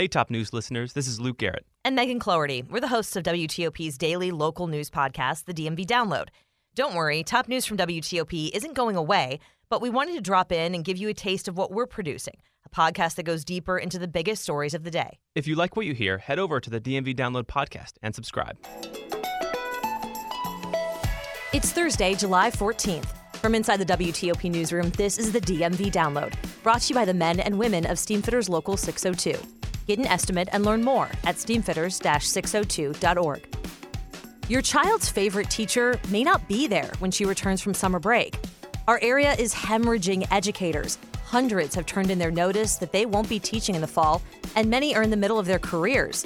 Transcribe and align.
Hey, 0.00 0.08
top 0.08 0.30
news 0.30 0.54
listeners, 0.54 0.94
this 0.94 1.06
is 1.06 1.20
Luke 1.20 1.36
Garrett. 1.36 1.66
And 1.84 1.94
Megan 1.94 2.18
Cloherty. 2.18 2.62
We're 2.62 2.80
the 2.80 2.88
hosts 2.88 3.16
of 3.16 3.22
WTOP's 3.22 3.98
daily 3.98 4.30
local 4.30 4.66
news 4.66 4.88
podcast, 4.88 5.44
the 5.44 5.52
DMV 5.52 5.84
Download. 5.84 6.28
Don't 6.74 6.94
worry, 6.94 7.22
top 7.22 7.48
news 7.48 7.66
from 7.66 7.76
WTOP 7.76 8.48
isn't 8.54 8.72
going 8.72 8.96
away, 8.96 9.40
but 9.68 9.82
we 9.82 9.90
wanted 9.90 10.14
to 10.14 10.22
drop 10.22 10.52
in 10.52 10.74
and 10.74 10.86
give 10.86 10.96
you 10.96 11.10
a 11.10 11.12
taste 11.12 11.48
of 11.48 11.58
what 11.58 11.70
we're 11.70 11.84
producing 11.84 12.32
a 12.64 12.70
podcast 12.70 13.16
that 13.16 13.24
goes 13.24 13.44
deeper 13.44 13.76
into 13.76 13.98
the 13.98 14.08
biggest 14.08 14.42
stories 14.42 14.72
of 14.72 14.84
the 14.84 14.90
day. 14.90 15.18
If 15.34 15.46
you 15.46 15.54
like 15.54 15.76
what 15.76 15.84
you 15.84 15.92
hear, 15.92 16.16
head 16.16 16.38
over 16.38 16.60
to 16.60 16.70
the 16.70 16.80
DMV 16.80 17.14
Download 17.14 17.44
podcast 17.44 17.98
and 18.02 18.14
subscribe. 18.14 18.56
It's 21.52 21.72
Thursday, 21.72 22.14
July 22.14 22.50
14th. 22.50 23.36
From 23.36 23.54
inside 23.54 23.76
the 23.76 23.98
WTOP 23.98 24.50
newsroom, 24.50 24.88
this 24.96 25.18
is 25.18 25.30
the 25.30 25.42
DMV 25.42 25.92
Download, 25.92 26.32
brought 26.62 26.80
to 26.80 26.88
you 26.88 26.94
by 26.94 27.04
the 27.04 27.12
men 27.12 27.38
and 27.38 27.58
women 27.58 27.84
of 27.84 27.98
Steamfitters 27.98 28.48
Local 28.48 28.78
602. 28.78 29.38
Get 29.90 29.98
an 29.98 30.06
estimate 30.06 30.48
and 30.52 30.64
learn 30.64 30.84
more 30.84 31.10
at 31.24 31.34
steamfitters-602.org. 31.34 33.56
Your 34.48 34.62
child's 34.62 35.08
favorite 35.08 35.50
teacher 35.50 35.98
may 36.10 36.22
not 36.22 36.46
be 36.46 36.68
there 36.68 36.92
when 37.00 37.10
she 37.10 37.24
returns 37.24 37.60
from 37.60 37.74
summer 37.74 37.98
break. 37.98 38.36
Our 38.86 39.00
area 39.02 39.34
is 39.34 39.52
hemorrhaging 39.52 40.28
educators. 40.30 40.96
Hundreds 41.24 41.74
have 41.74 41.86
turned 41.86 42.12
in 42.12 42.20
their 42.20 42.30
notice 42.30 42.76
that 42.76 42.92
they 42.92 43.04
won't 43.04 43.28
be 43.28 43.40
teaching 43.40 43.74
in 43.74 43.80
the 43.80 43.88
fall, 43.88 44.22
and 44.54 44.70
many 44.70 44.94
are 44.94 45.02
in 45.02 45.10
the 45.10 45.16
middle 45.16 45.40
of 45.40 45.46
their 45.46 45.58
careers. 45.58 46.24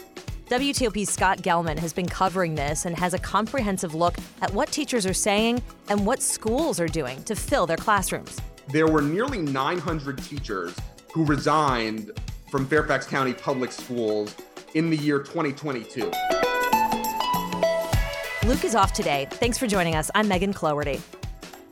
WTOP's 0.51 1.11
Scott 1.11 1.39
Gelman 1.39 1.79
has 1.79 1.95
been 1.95 2.07
covering 2.07 2.55
this 2.55 2.85
and 2.85 2.95
has 2.95 3.15
a 3.15 3.19
comprehensive 3.19 3.95
look 3.95 4.17
at 4.43 4.53
what 4.53 4.71
teachers 4.73 5.07
are 5.07 5.15
saying 5.15 5.63
and 5.89 6.05
what 6.05 6.21
schools 6.21 6.79
are 6.79 6.87
doing 6.87 7.23
to 7.23 7.35
fill 7.35 7.67
their 7.67 7.79
classrooms. 7.79 8.39
There 8.69 8.89
were 8.89 9.01
nearly 9.01 9.39
900 9.39 10.23
teachers 10.23 10.77
who 11.15 11.25
resigned 11.25 12.11
from 12.55 12.69
Fairfax 12.69 13.05
County 13.05 13.33
Public 13.33 13.73
Schools 13.73 14.33
in 14.75 14.89
the 14.89 14.97
year 14.97 15.19
2022. 15.19 16.13
Luke 18.47 18.65
is 18.65 18.77
off 18.77 18.93
today. 18.93 19.27
Thanks 19.29 19.59
for 19.59 19.67
joining 19.67 19.97
us. 19.97 20.09
I'm 20.15 20.29
Megan 20.29 20.53
Cloherty. 20.53 21.01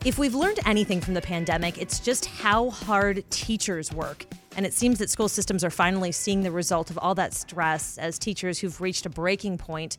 If 0.03 0.17
we've 0.17 0.35
learned 0.35 0.59
anything 0.65 0.99
from 0.99 1.13
the 1.13 1.21
pandemic, 1.21 1.77
it's 1.77 2.01
just 2.01 2.25
how 2.25 2.69
hard 2.69 3.23
teachers 3.29 3.93
work. 3.93 4.25
And 4.57 4.65
it 4.65 4.73
seems 4.73 4.99
that 4.99 5.09
school 5.09 5.29
systems 5.29 5.63
are 5.63 5.69
finally 5.69 6.11
seeing 6.11 6.41
the 6.41 6.51
result 6.51 6.89
of 6.89 6.97
all 6.97 7.15
that 7.15 7.33
stress 7.33 7.97
as 7.97 8.19
teachers 8.19 8.59
who've 8.59 8.81
reached 8.81 9.05
a 9.05 9.09
breaking 9.09 9.59
point 9.59 9.97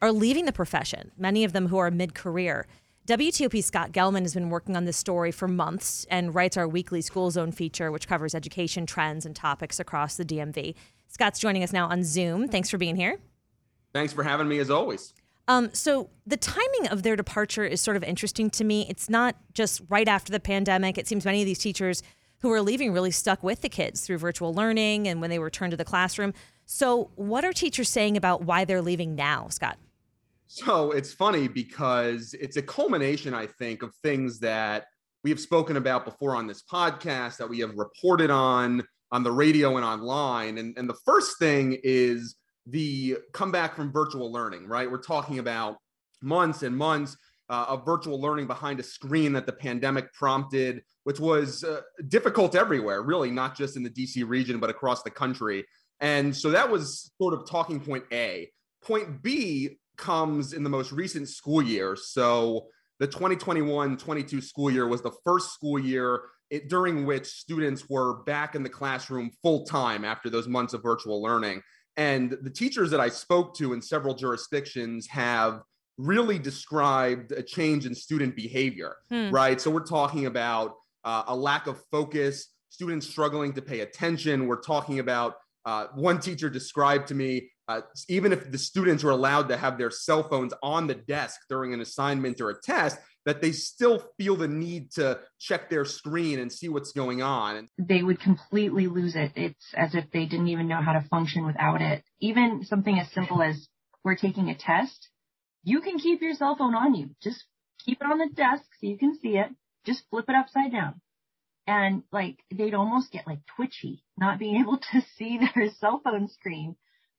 are 0.00 0.12
leaving 0.12 0.44
the 0.44 0.52
profession, 0.52 1.10
many 1.18 1.42
of 1.42 1.52
them 1.52 1.66
who 1.66 1.78
are 1.78 1.90
mid 1.90 2.14
career. 2.14 2.68
WTOP 3.08 3.64
Scott 3.64 3.90
Gelman 3.90 4.22
has 4.22 4.34
been 4.34 4.48
working 4.48 4.76
on 4.76 4.84
this 4.84 4.96
story 4.96 5.32
for 5.32 5.48
months 5.48 6.06
and 6.08 6.32
writes 6.32 6.56
our 6.56 6.68
weekly 6.68 7.00
School 7.00 7.32
Zone 7.32 7.50
feature, 7.50 7.90
which 7.90 8.06
covers 8.06 8.32
education 8.32 8.86
trends 8.86 9.26
and 9.26 9.34
topics 9.34 9.80
across 9.80 10.16
the 10.16 10.24
DMV. 10.24 10.76
Scott's 11.08 11.40
joining 11.40 11.64
us 11.64 11.72
now 11.72 11.88
on 11.88 12.04
Zoom. 12.04 12.46
Thanks 12.46 12.70
for 12.70 12.78
being 12.78 12.94
here. 12.94 13.18
Thanks 13.92 14.12
for 14.12 14.22
having 14.22 14.46
me 14.46 14.60
as 14.60 14.70
always. 14.70 15.14
Um, 15.48 15.70
so 15.72 16.10
the 16.28 16.36
timing 16.36 16.90
of 16.90 17.02
their 17.02 17.16
departure 17.16 17.64
is 17.64 17.80
sort 17.80 17.96
of 17.96 18.04
interesting 18.04 18.48
to 18.50 18.62
me. 18.62 18.86
It's 18.88 19.10
not 19.10 19.34
just 19.52 19.82
right 19.88 20.06
after 20.06 20.30
the 20.30 20.38
pandemic. 20.38 20.96
It 20.96 21.08
seems 21.08 21.24
many 21.24 21.42
of 21.42 21.46
these 21.46 21.58
teachers 21.58 22.04
who 22.38 22.52
are 22.52 22.62
leaving 22.62 22.92
really 22.92 23.10
stuck 23.10 23.42
with 23.42 23.62
the 23.62 23.68
kids 23.68 24.02
through 24.02 24.18
virtual 24.18 24.54
learning 24.54 25.08
and 25.08 25.20
when 25.20 25.28
they 25.28 25.40
return 25.40 25.72
to 25.72 25.76
the 25.76 25.84
classroom. 25.84 26.34
So, 26.66 27.10
what 27.16 27.44
are 27.44 27.52
teachers 27.52 27.88
saying 27.88 28.16
about 28.16 28.44
why 28.44 28.64
they're 28.64 28.80
leaving 28.80 29.16
now, 29.16 29.48
Scott? 29.48 29.76
So 30.54 30.90
it's 30.90 31.14
funny 31.14 31.48
because 31.48 32.34
it's 32.34 32.58
a 32.58 32.62
culmination, 32.62 33.32
I 33.32 33.46
think, 33.46 33.82
of 33.82 33.94
things 34.02 34.38
that 34.40 34.84
we 35.24 35.30
have 35.30 35.40
spoken 35.40 35.78
about 35.78 36.04
before 36.04 36.36
on 36.36 36.46
this 36.46 36.62
podcast, 36.62 37.38
that 37.38 37.48
we 37.48 37.60
have 37.60 37.74
reported 37.74 38.30
on 38.30 38.82
on 39.12 39.22
the 39.22 39.32
radio 39.32 39.76
and 39.76 39.84
online. 39.84 40.58
And, 40.58 40.76
and 40.76 40.86
the 40.86 40.98
first 41.06 41.38
thing 41.38 41.78
is 41.82 42.34
the 42.66 43.16
comeback 43.32 43.74
from 43.74 43.90
virtual 43.90 44.30
learning, 44.30 44.66
right? 44.66 44.90
We're 44.90 45.00
talking 45.00 45.38
about 45.38 45.78
months 46.20 46.62
and 46.62 46.76
months 46.76 47.16
uh, 47.48 47.64
of 47.68 47.86
virtual 47.86 48.20
learning 48.20 48.46
behind 48.46 48.78
a 48.78 48.82
screen 48.82 49.32
that 49.32 49.46
the 49.46 49.52
pandemic 49.52 50.12
prompted, 50.12 50.82
which 51.04 51.18
was 51.18 51.64
uh, 51.64 51.80
difficult 52.08 52.54
everywhere, 52.54 53.00
really, 53.00 53.30
not 53.30 53.56
just 53.56 53.78
in 53.78 53.82
the 53.82 53.90
DC 53.90 54.28
region, 54.28 54.60
but 54.60 54.68
across 54.68 55.02
the 55.02 55.10
country. 55.10 55.64
And 56.00 56.36
so 56.36 56.50
that 56.50 56.70
was 56.70 57.10
sort 57.16 57.32
of 57.32 57.48
talking 57.48 57.80
point 57.80 58.04
A. 58.12 58.50
Point 58.82 59.22
B 59.22 59.78
comes 60.02 60.52
in 60.52 60.64
the 60.64 60.70
most 60.70 60.92
recent 60.92 61.28
school 61.28 61.62
year. 61.62 61.96
So 61.96 62.66
the 62.98 63.06
2021 63.06 63.96
22 63.96 64.40
school 64.40 64.70
year 64.70 64.86
was 64.86 65.00
the 65.00 65.12
first 65.24 65.54
school 65.54 65.78
year 65.78 66.22
it, 66.50 66.68
during 66.68 67.06
which 67.06 67.26
students 67.26 67.88
were 67.88 68.22
back 68.24 68.54
in 68.54 68.62
the 68.62 68.68
classroom 68.68 69.30
full 69.42 69.64
time 69.64 70.04
after 70.04 70.28
those 70.28 70.48
months 70.48 70.74
of 70.74 70.82
virtual 70.82 71.22
learning. 71.22 71.62
And 71.96 72.36
the 72.42 72.50
teachers 72.50 72.90
that 72.90 73.00
I 73.00 73.08
spoke 73.08 73.56
to 73.58 73.72
in 73.74 73.80
several 73.80 74.14
jurisdictions 74.14 75.06
have 75.06 75.62
really 75.98 76.38
described 76.38 77.30
a 77.32 77.42
change 77.42 77.86
in 77.86 77.94
student 77.94 78.34
behavior, 78.34 78.96
hmm. 79.08 79.30
right? 79.30 79.60
So 79.60 79.70
we're 79.70 79.86
talking 79.86 80.26
about 80.26 80.74
uh, 81.04 81.24
a 81.28 81.36
lack 81.36 81.68
of 81.68 81.80
focus, 81.90 82.48
students 82.70 83.06
struggling 83.06 83.52
to 83.52 83.62
pay 83.62 83.80
attention. 83.80 84.48
We're 84.48 84.62
talking 84.62 84.98
about 84.98 85.34
uh, 85.64 85.86
one 85.94 86.18
teacher 86.18 86.50
described 86.50 87.06
to 87.08 87.14
me 87.14 87.51
uh, 87.68 87.80
even 88.08 88.32
if 88.32 88.50
the 88.50 88.58
students 88.58 89.04
were 89.04 89.10
allowed 89.10 89.48
to 89.48 89.56
have 89.56 89.78
their 89.78 89.90
cell 89.90 90.28
phones 90.28 90.52
on 90.62 90.86
the 90.86 90.94
desk 90.94 91.40
during 91.48 91.72
an 91.72 91.80
assignment 91.80 92.40
or 92.40 92.50
a 92.50 92.60
test, 92.60 92.98
that 93.24 93.40
they 93.40 93.52
still 93.52 94.04
feel 94.18 94.36
the 94.36 94.48
need 94.48 94.90
to 94.92 95.20
check 95.38 95.70
their 95.70 95.84
screen 95.84 96.40
and 96.40 96.52
see 96.52 96.68
what's 96.68 96.92
going 96.92 97.22
on. 97.22 97.68
They 97.78 98.02
would 98.02 98.20
completely 98.20 98.88
lose 98.88 99.14
it. 99.14 99.32
It's 99.36 99.74
as 99.74 99.94
if 99.94 100.10
they 100.10 100.26
didn't 100.26 100.48
even 100.48 100.66
know 100.66 100.82
how 100.82 100.92
to 100.92 101.06
function 101.08 101.46
without 101.46 101.80
it. 101.80 102.02
Even 102.20 102.64
something 102.64 102.98
as 102.98 103.10
simple 103.12 103.40
as 103.42 103.68
we're 104.04 104.16
taking 104.16 104.48
a 104.48 104.56
test, 104.56 105.08
you 105.62 105.80
can 105.80 105.98
keep 105.98 106.20
your 106.20 106.34
cell 106.34 106.56
phone 106.56 106.74
on 106.74 106.94
you. 106.94 107.10
Just 107.22 107.44
keep 107.84 108.00
it 108.00 108.10
on 108.10 108.18
the 108.18 108.30
desk 108.34 108.64
so 108.80 108.86
you 108.86 108.98
can 108.98 109.16
see 109.20 109.36
it. 109.36 109.48
Just 109.84 110.02
flip 110.10 110.24
it 110.28 110.34
upside 110.34 110.72
down. 110.72 111.00
And 111.68 112.02
like 112.10 112.38
they'd 112.52 112.74
almost 112.74 113.12
get 113.12 113.26
like 113.26 113.38
twitchy, 113.54 114.02
not 114.18 114.40
being 114.40 114.56
able 114.56 114.78
to 114.78 115.00
see 115.16 115.38
their 115.38 115.70
cell 115.80 116.00
phone 116.02 116.28
screen 116.28 116.74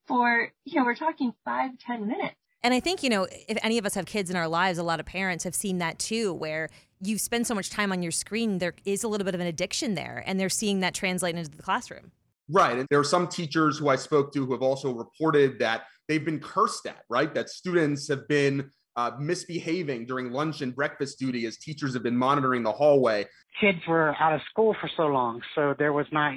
for, 0.06 0.50
you 0.64 0.78
know, 0.78 0.84
we're 0.84 0.94
talking 0.94 1.32
five, 1.44 1.70
ten 1.86 2.06
minutes. 2.06 2.34
And 2.62 2.72
I 2.72 2.80
think, 2.80 3.02
you 3.02 3.10
know, 3.10 3.26
if 3.46 3.58
any 3.62 3.76
of 3.76 3.84
us 3.84 3.94
have 3.94 4.06
kids 4.06 4.30
in 4.30 4.36
our 4.36 4.48
lives, 4.48 4.78
a 4.78 4.82
lot 4.82 4.98
of 4.98 5.04
parents 5.04 5.44
have 5.44 5.54
seen 5.54 5.78
that 5.78 5.98
too, 5.98 6.32
where 6.32 6.70
you 7.00 7.18
spend 7.18 7.46
so 7.46 7.54
much 7.54 7.68
time 7.68 7.92
on 7.92 8.02
your 8.02 8.12
screen, 8.12 8.56
there 8.56 8.74
is 8.86 9.04
a 9.04 9.08
little 9.08 9.26
bit 9.26 9.34
of 9.34 9.40
an 9.40 9.46
addiction 9.46 9.94
there, 9.94 10.24
and 10.26 10.40
they're 10.40 10.48
seeing 10.48 10.80
that 10.80 10.94
translate 10.94 11.36
into 11.36 11.50
the 11.50 11.62
classroom. 11.62 12.12
Right. 12.48 12.78
And 12.78 12.86
there 12.90 12.98
are 12.98 13.04
some 13.04 13.28
teachers 13.28 13.78
who 13.78 13.88
I 13.88 13.96
spoke 13.96 14.32
to 14.32 14.46
who 14.46 14.52
have 14.52 14.62
also 14.62 14.94
reported 14.94 15.58
that 15.58 15.82
they've 16.08 16.24
been 16.24 16.40
cursed 16.40 16.86
at, 16.86 17.04
right? 17.10 17.34
That 17.34 17.50
students 17.50 18.08
have 18.08 18.26
been 18.28 18.70
uh, 18.96 19.10
misbehaving 19.18 20.06
during 20.06 20.30
lunch 20.30 20.62
and 20.62 20.74
breakfast 20.74 21.18
duty 21.18 21.46
as 21.46 21.58
teachers 21.58 21.92
have 21.94 22.02
been 22.02 22.16
monitoring 22.16 22.62
the 22.62 22.72
hallway. 22.72 23.26
Kids 23.60 23.78
were 23.88 24.14
out 24.20 24.34
of 24.34 24.40
school 24.50 24.74
for 24.80 24.90
so 24.96 25.04
long, 25.04 25.42
so 25.54 25.74
there 25.78 25.92
was 25.92 26.06
not 26.12 26.34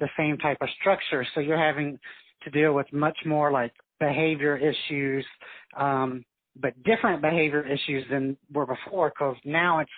the 0.00 0.08
same 0.16 0.38
type 0.38 0.58
of 0.60 0.68
structure. 0.80 1.26
So 1.34 1.40
you're 1.40 1.58
having 1.58 1.98
to 2.44 2.50
deal 2.50 2.72
with 2.72 2.86
much 2.92 3.18
more 3.24 3.50
like 3.50 3.72
behavior 4.00 4.56
issues, 4.56 5.24
um, 5.76 6.24
but 6.56 6.74
different 6.84 7.22
behavior 7.22 7.66
issues 7.66 8.04
than 8.10 8.36
were 8.52 8.66
before. 8.66 9.10
Because 9.10 9.36
now 9.44 9.80
it's 9.80 9.90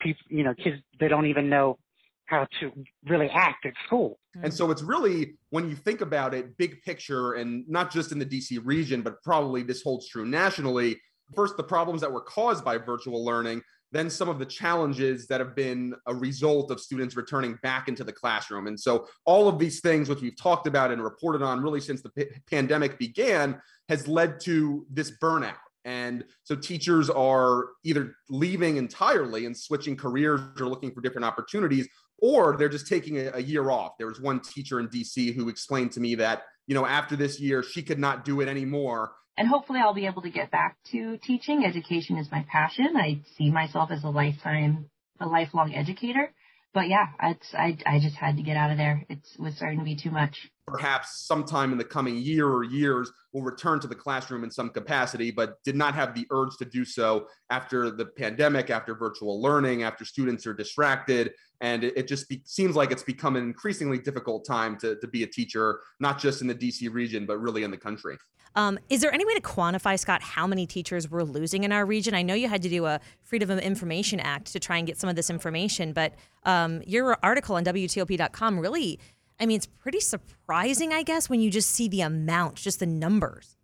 people, 0.00 0.22
you 0.28 0.44
know, 0.44 0.54
kids 0.54 0.76
they 1.00 1.08
don't 1.08 1.26
even 1.26 1.48
know 1.48 1.78
how 2.26 2.46
to 2.60 2.72
really 3.08 3.28
act 3.32 3.64
at 3.66 3.72
school. 3.86 4.18
And 4.42 4.52
so 4.52 4.70
it's 4.70 4.82
really, 4.82 5.34
when 5.50 5.70
you 5.70 5.76
think 5.76 6.00
about 6.00 6.34
it, 6.34 6.58
big 6.58 6.82
picture, 6.82 7.34
and 7.34 7.64
not 7.68 7.92
just 7.92 8.12
in 8.12 8.18
the 8.18 8.26
DC 8.26 8.60
region, 8.64 9.02
but 9.02 9.22
probably 9.22 9.62
this 9.62 9.82
holds 9.82 10.08
true 10.08 10.26
nationally. 10.26 11.00
First, 11.34 11.56
the 11.56 11.62
problems 11.62 12.00
that 12.02 12.12
were 12.12 12.20
caused 12.20 12.64
by 12.64 12.78
virtual 12.78 13.24
learning, 13.24 13.62
then 13.92 14.10
some 14.10 14.28
of 14.28 14.38
the 14.38 14.46
challenges 14.46 15.26
that 15.28 15.40
have 15.40 15.54
been 15.54 15.94
a 16.06 16.14
result 16.14 16.70
of 16.70 16.80
students 16.80 17.16
returning 17.16 17.58
back 17.62 17.88
into 17.88 18.04
the 18.04 18.12
classroom. 18.12 18.66
And 18.66 18.78
so, 18.78 19.06
all 19.24 19.48
of 19.48 19.58
these 19.58 19.80
things, 19.80 20.08
which 20.08 20.20
we've 20.20 20.36
talked 20.36 20.66
about 20.66 20.90
and 20.90 21.02
reported 21.02 21.42
on 21.42 21.62
really 21.62 21.80
since 21.80 22.02
the 22.02 22.10
p- 22.10 22.26
pandemic 22.50 22.98
began, 22.98 23.60
has 23.88 24.08
led 24.08 24.40
to 24.40 24.86
this 24.90 25.12
burnout. 25.22 25.54
And 25.84 26.24
so, 26.42 26.56
teachers 26.56 27.08
are 27.10 27.68
either 27.84 28.16
leaving 28.28 28.76
entirely 28.76 29.46
and 29.46 29.56
switching 29.56 29.96
careers 29.96 30.40
or 30.60 30.68
looking 30.68 30.92
for 30.92 31.00
different 31.00 31.24
opportunities, 31.24 31.88
or 32.18 32.56
they're 32.56 32.68
just 32.68 32.88
taking 32.88 33.18
a, 33.18 33.30
a 33.34 33.40
year 33.40 33.70
off. 33.70 33.92
There 33.98 34.08
was 34.08 34.20
one 34.20 34.40
teacher 34.40 34.80
in 34.80 34.88
DC 34.88 35.34
who 35.34 35.48
explained 35.48 35.92
to 35.92 36.00
me 36.00 36.16
that, 36.16 36.42
you 36.66 36.74
know, 36.74 36.86
after 36.86 37.14
this 37.14 37.38
year, 37.38 37.62
she 37.62 37.82
could 37.82 38.00
not 38.00 38.24
do 38.24 38.40
it 38.40 38.48
anymore 38.48 39.12
and 39.36 39.48
hopefully 39.48 39.80
I'll 39.82 39.94
be 39.94 40.06
able 40.06 40.22
to 40.22 40.30
get 40.30 40.50
back 40.50 40.76
to 40.92 41.18
teaching. 41.18 41.64
Education 41.64 42.16
is 42.16 42.30
my 42.30 42.44
passion. 42.50 42.96
I 42.96 43.20
see 43.36 43.50
myself 43.50 43.90
as 43.90 44.02
a 44.04 44.08
lifetime, 44.08 44.90
a 45.20 45.26
lifelong 45.26 45.74
educator. 45.74 46.32
But 46.72 46.88
yeah, 46.88 47.06
it's, 47.22 47.54
I, 47.54 47.76
I 47.86 48.00
just 48.00 48.16
had 48.16 48.36
to 48.36 48.42
get 48.42 48.56
out 48.56 48.70
of 48.70 48.76
there. 48.76 49.04
It 49.08 49.18
was 49.38 49.56
starting 49.56 49.78
to 49.78 49.84
be 49.84 49.96
too 49.96 50.10
much. 50.10 50.36
Perhaps 50.66 51.24
sometime 51.26 51.70
in 51.70 51.78
the 51.78 51.84
coming 51.84 52.16
year 52.16 52.48
or 52.48 52.64
years 52.64 53.10
will 53.32 53.42
return 53.42 53.78
to 53.78 53.86
the 53.86 53.94
classroom 53.94 54.42
in 54.42 54.50
some 54.50 54.68
capacity, 54.68 55.30
but 55.30 55.62
did 55.62 55.76
not 55.76 55.94
have 55.94 56.14
the 56.14 56.26
urge 56.30 56.56
to 56.58 56.64
do 56.64 56.84
so 56.84 57.28
after 57.50 57.90
the 57.90 58.04
pandemic, 58.04 58.68
after 58.68 58.94
virtual 58.94 59.40
learning, 59.40 59.84
after 59.84 60.04
students 60.04 60.46
are 60.46 60.54
distracted. 60.54 61.32
And 61.60 61.84
it, 61.84 62.08
just 62.08 62.28
be, 62.28 62.42
seems 62.44 62.74
like 62.74 62.90
it's 62.90 63.02
become 63.02 63.36
an 63.36 63.44
increasingly 63.44 63.98
difficult 63.98 64.44
time 64.44 64.76
to, 64.78 64.96
to 64.96 65.06
be 65.06 65.22
a 65.22 65.26
teacher, 65.26 65.80
not 66.00 66.18
just 66.18 66.42
in 66.42 66.48
the 66.48 66.54
DC 66.54 66.92
region, 66.92 67.26
but 67.26 67.38
really 67.38 67.62
in 67.62 67.70
the 67.70 67.78
country. 67.78 68.16
Um, 68.56 68.78
is 68.88 69.02
there 69.02 69.12
any 69.12 69.24
way 69.26 69.34
to 69.34 69.40
quantify, 69.40 69.98
Scott, 69.98 70.22
how 70.22 70.46
many 70.46 70.66
teachers 70.66 71.10
we're 71.10 71.24
losing 71.24 71.64
in 71.64 71.72
our 71.72 71.84
region? 71.84 72.14
I 72.14 72.22
know 72.22 72.32
you 72.32 72.48
had 72.48 72.62
to 72.62 72.70
do 72.70 72.86
a 72.86 73.00
Freedom 73.22 73.50
of 73.50 73.58
Information 73.58 74.18
Act 74.18 74.52
to 74.52 74.58
try 74.58 74.78
and 74.78 74.86
get 74.86 74.96
some 74.96 75.10
of 75.10 75.16
this 75.16 75.28
information, 75.28 75.92
but 75.92 76.14
um, 76.44 76.82
your 76.86 77.18
article 77.22 77.56
on 77.56 77.64
WTOP.com 77.64 78.58
really 78.58 78.98
I 79.38 79.46
mean, 79.46 79.56
it's 79.56 79.66
pretty 79.66 80.00
surprising, 80.00 80.92
I 80.92 81.02
guess, 81.02 81.28
when 81.28 81.40
you 81.40 81.50
just 81.50 81.70
see 81.70 81.88
the 81.88 82.00
amount, 82.02 82.56
just 82.56 82.80
the 82.80 82.86
numbers. 82.86 83.56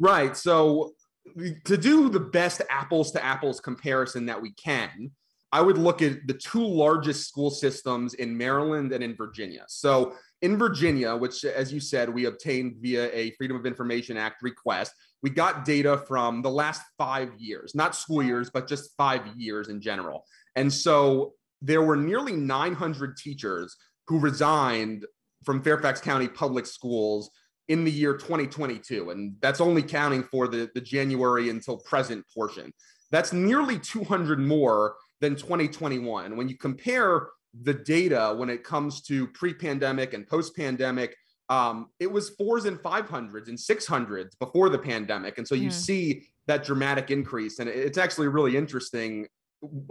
Right. 0.00 0.36
So, 0.36 0.94
to 1.64 1.76
do 1.76 2.08
the 2.08 2.20
best 2.20 2.62
apples 2.68 3.12
to 3.12 3.24
apples 3.24 3.60
comparison 3.60 4.26
that 4.26 4.40
we 4.40 4.52
can, 4.52 5.10
I 5.52 5.60
would 5.60 5.78
look 5.78 6.02
at 6.02 6.26
the 6.26 6.34
two 6.34 6.66
largest 6.66 7.28
school 7.28 7.50
systems 7.50 8.14
in 8.14 8.36
Maryland 8.36 8.92
and 8.92 9.04
in 9.04 9.14
Virginia. 9.14 9.64
So, 9.68 10.14
in 10.40 10.56
Virginia, 10.56 11.14
which, 11.14 11.44
as 11.44 11.72
you 11.72 11.78
said, 11.78 12.08
we 12.08 12.24
obtained 12.24 12.76
via 12.80 13.12
a 13.12 13.30
Freedom 13.32 13.56
of 13.56 13.66
Information 13.66 14.16
Act 14.16 14.42
request, 14.42 14.92
we 15.22 15.30
got 15.30 15.64
data 15.64 16.02
from 16.08 16.42
the 16.42 16.50
last 16.50 16.82
five 16.98 17.30
years, 17.38 17.74
not 17.74 17.94
school 17.94 18.22
years, 18.22 18.50
but 18.50 18.66
just 18.66 18.96
five 18.96 19.22
years 19.36 19.68
in 19.68 19.80
general. 19.80 20.24
And 20.56 20.72
so, 20.72 21.34
there 21.60 21.82
were 21.82 21.96
nearly 21.96 22.32
900 22.32 23.16
teachers 23.16 23.76
who 24.06 24.18
resigned 24.18 25.06
from 25.44 25.62
Fairfax 25.62 26.00
County 26.00 26.28
Public 26.28 26.66
Schools 26.66 27.30
in 27.68 27.84
the 27.84 27.90
year 27.90 28.14
2022. 28.14 29.10
And 29.10 29.36
that's 29.40 29.60
only 29.60 29.82
counting 29.82 30.22
for 30.22 30.48
the, 30.48 30.70
the 30.74 30.80
January 30.80 31.48
until 31.48 31.78
present 31.78 32.24
portion. 32.34 32.72
That's 33.10 33.32
nearly 33.32 33.78
200 33.78 34.38
more 34.38 34.96
than 35.20 35.36
2021. 35.36 36.36
When 36.36 36.48
you 36.48 36.56
compare 36.56 37.28
the 37.62 37.74
data 37.74 38.34
when 38.36 38.48
it 38.48 38.64
comes 38.64 39.02
to 39.02 39.26
pre 39.28 39.52
pandemic 39.52 40.14
and 40.14 40.26
post 40.26 40.56
pandemic, 40.56 41.16
um, 41.48 41.88
it 42.00 42.10
was 42.10 42.30
fours 42.30 42.64
and 42.64 42.78
500s 42.78 43.48
and 43.48 43.58
600s 43.58 44.38
before 44.38 44.68
the 44.70 44.78
pandemic. 44.78 45.38
And 45.38 45.46
so 45.46 45.54
you 45.54 45.68
mm. 45.68 45.72
see 45.72 46.26
that 46.46 46.64
dramatic 46.64 47.10
increase. 47.10 47.58
And 47.58 47.68
it's 47.68 47.98
actually 47.98 48.28
really 48.28 48.56
interesting. 48.56 49.26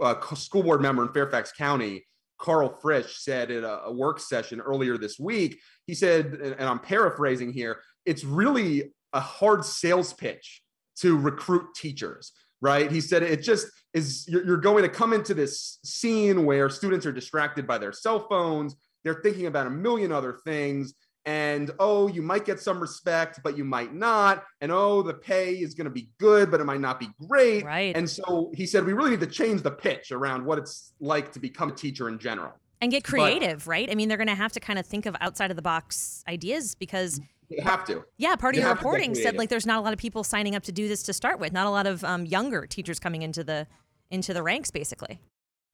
A 0.02 0.16
school 0.34 0.62
board 0.62 0.82
member 0.82 1.02
in 1.02 1.12
Fairfax 1.12 1.52
County 1.52 2.04
Karl 2.42 2.76
Frisch 2.80 3.18
said 3.20 3.50
at 3.50 3.62
a 3.62 3.90
work 3.90 4.20
session 4.20 4.60
earlier 4.60 4.98
this 4.98 5.18
week. 5.18 5.58
He 5.86 5.94
said, 5.94 6.26
and 6.26 6.68
I'm 6.68 6.80
paraphrasing 6.80 7.52
here, 7.52 7.80
it's 8.04 8.24
really 8.24 8.92
a 9.12 9.20
hard 9.20 9.64
sales 9.64 10.12
pitch 10.12 10.62
to 10.96 11.16
recruit 11.16 11.74
teachers 11.74 12.32
right? 12.62 12.90
He 12.90 13.00
said 13.02 13.22
it 13.22 13.42
just 13.42 13.66
is 13.92 14.26
you're, 14.28 14.56
going 14.56 14.84
to 14.84 14.88
come 14.88 15.12
into 15.12 15.34
this 15.34 15.78
scene 15.84 16.46
where 16.46 16.70
students 16.70 17.04
are 17.04 17.12
distracted 17.12 17.66
by 17.66 17.76
their 17.76 17.92
cell 17.92 18.26
phones. 18.30 18.76
They're 19.04 19.20
thinking 19.20 19.46
about 19.46 19.66
a 19.66 19.70
million 19.70 20.12
other 20.12 20.38
things 20.44 20.94
and 21.24 21.70
oh, 21.78 22.08
you 22.08 22.20
might 22.22 22.44
get 22.44 22.60
some 22.60 22.80
respect, 22.80 23.40
but 23.44 23.56
you 23.56 23.64
might 23.64 23.94
not. 23.94 24.44
And 24.60 24.72
oh, 24.72 25.02
the 25.02 25.14
pay 25.14 25.54
is 25.54 25.74
going 25.74 25.84
to 25.84 25.90
be 25.90 26.10
good, 26.18 26.50
but 26.50 26.60
it 26.60 26.64
might 26.64 26.80
not 26.80 26.98
be 26.98 27.08
great. 27.28 27.64
Right. 27.64 27.96
And 27.96 28.08
so 28.08 28.50
he 28.54 28.66
said, 28.66 28.84
we 28.84 28.92
really 28.92 29.10
need 29.10 29.20
to 29.20 29.26
change 29.26 29.62
the 29.62 29.70
pitch 29.70 30.10
around 30.10 30.44
what 30.44 30.58
it's 30.58 30.94
like 31.00 31.32
to 31.32 31.40
become 31.40 31.70
a 31.70 31.74
teacher 31.74 32.08
in 32.08 32.18
general. 32.18 32.52
And 32.80 32.90
get 32.90 33.04
creative, 33.04 33.64
but, 33.64 33.70
right? 33.70 33.90
I 33.90 33.94
mean, 33.94 34.08
they're 34.08 34.18
going 34.18 34.28
to 34.28 34.34
have 34.34 34.52
to 34.52 34.60
kind 34.60 34.78
of 34.78 34.84
think 34.84 35.06
of 35.06 35.14
outside 35.20 35.50
of 35.50 35.56
the 35.56 35.62
box 35.62 36.24
ideas 36.26 36.74
because 36.74 37.20
you 37.48 37.62
have 37.62 37.84
to. 37.84 38.04
Yeah, 38.16 38.34
part 38.34 38.56
of 38.56 38.60
you 38.60 38.66
your 38.66 38.74
reporting 38.74 39.14
said 39.14 39.36
like 39.36 39.48
there's 39.48 39.66
not 39.66 39.78
a 39.78 39.82
lot 39.82 39.92
of 39.92 40.00
people 40.00 40.24
signing 40.24 40.56
up 40.56 40.64
to 40.64 40.72
do 40.72 40.88
this 40.88 41.04
to 41.04 41.12
start 41.12 41.38
with. 41.38 41.52
Not 41.52 41.68
a 41.68 41.70
lot 41.70 41.86
of 41.86 42.02
um, 42.02 42.26
younger 42.26 42.66
teachers 42.66 42.98
coming 42.98 43.22
into 43.22 43.44
the 43.44 43.68
into 44.10 44.34
the 44.34 44.42
ranks, 44.42 44.72
basically. 44.72 45.20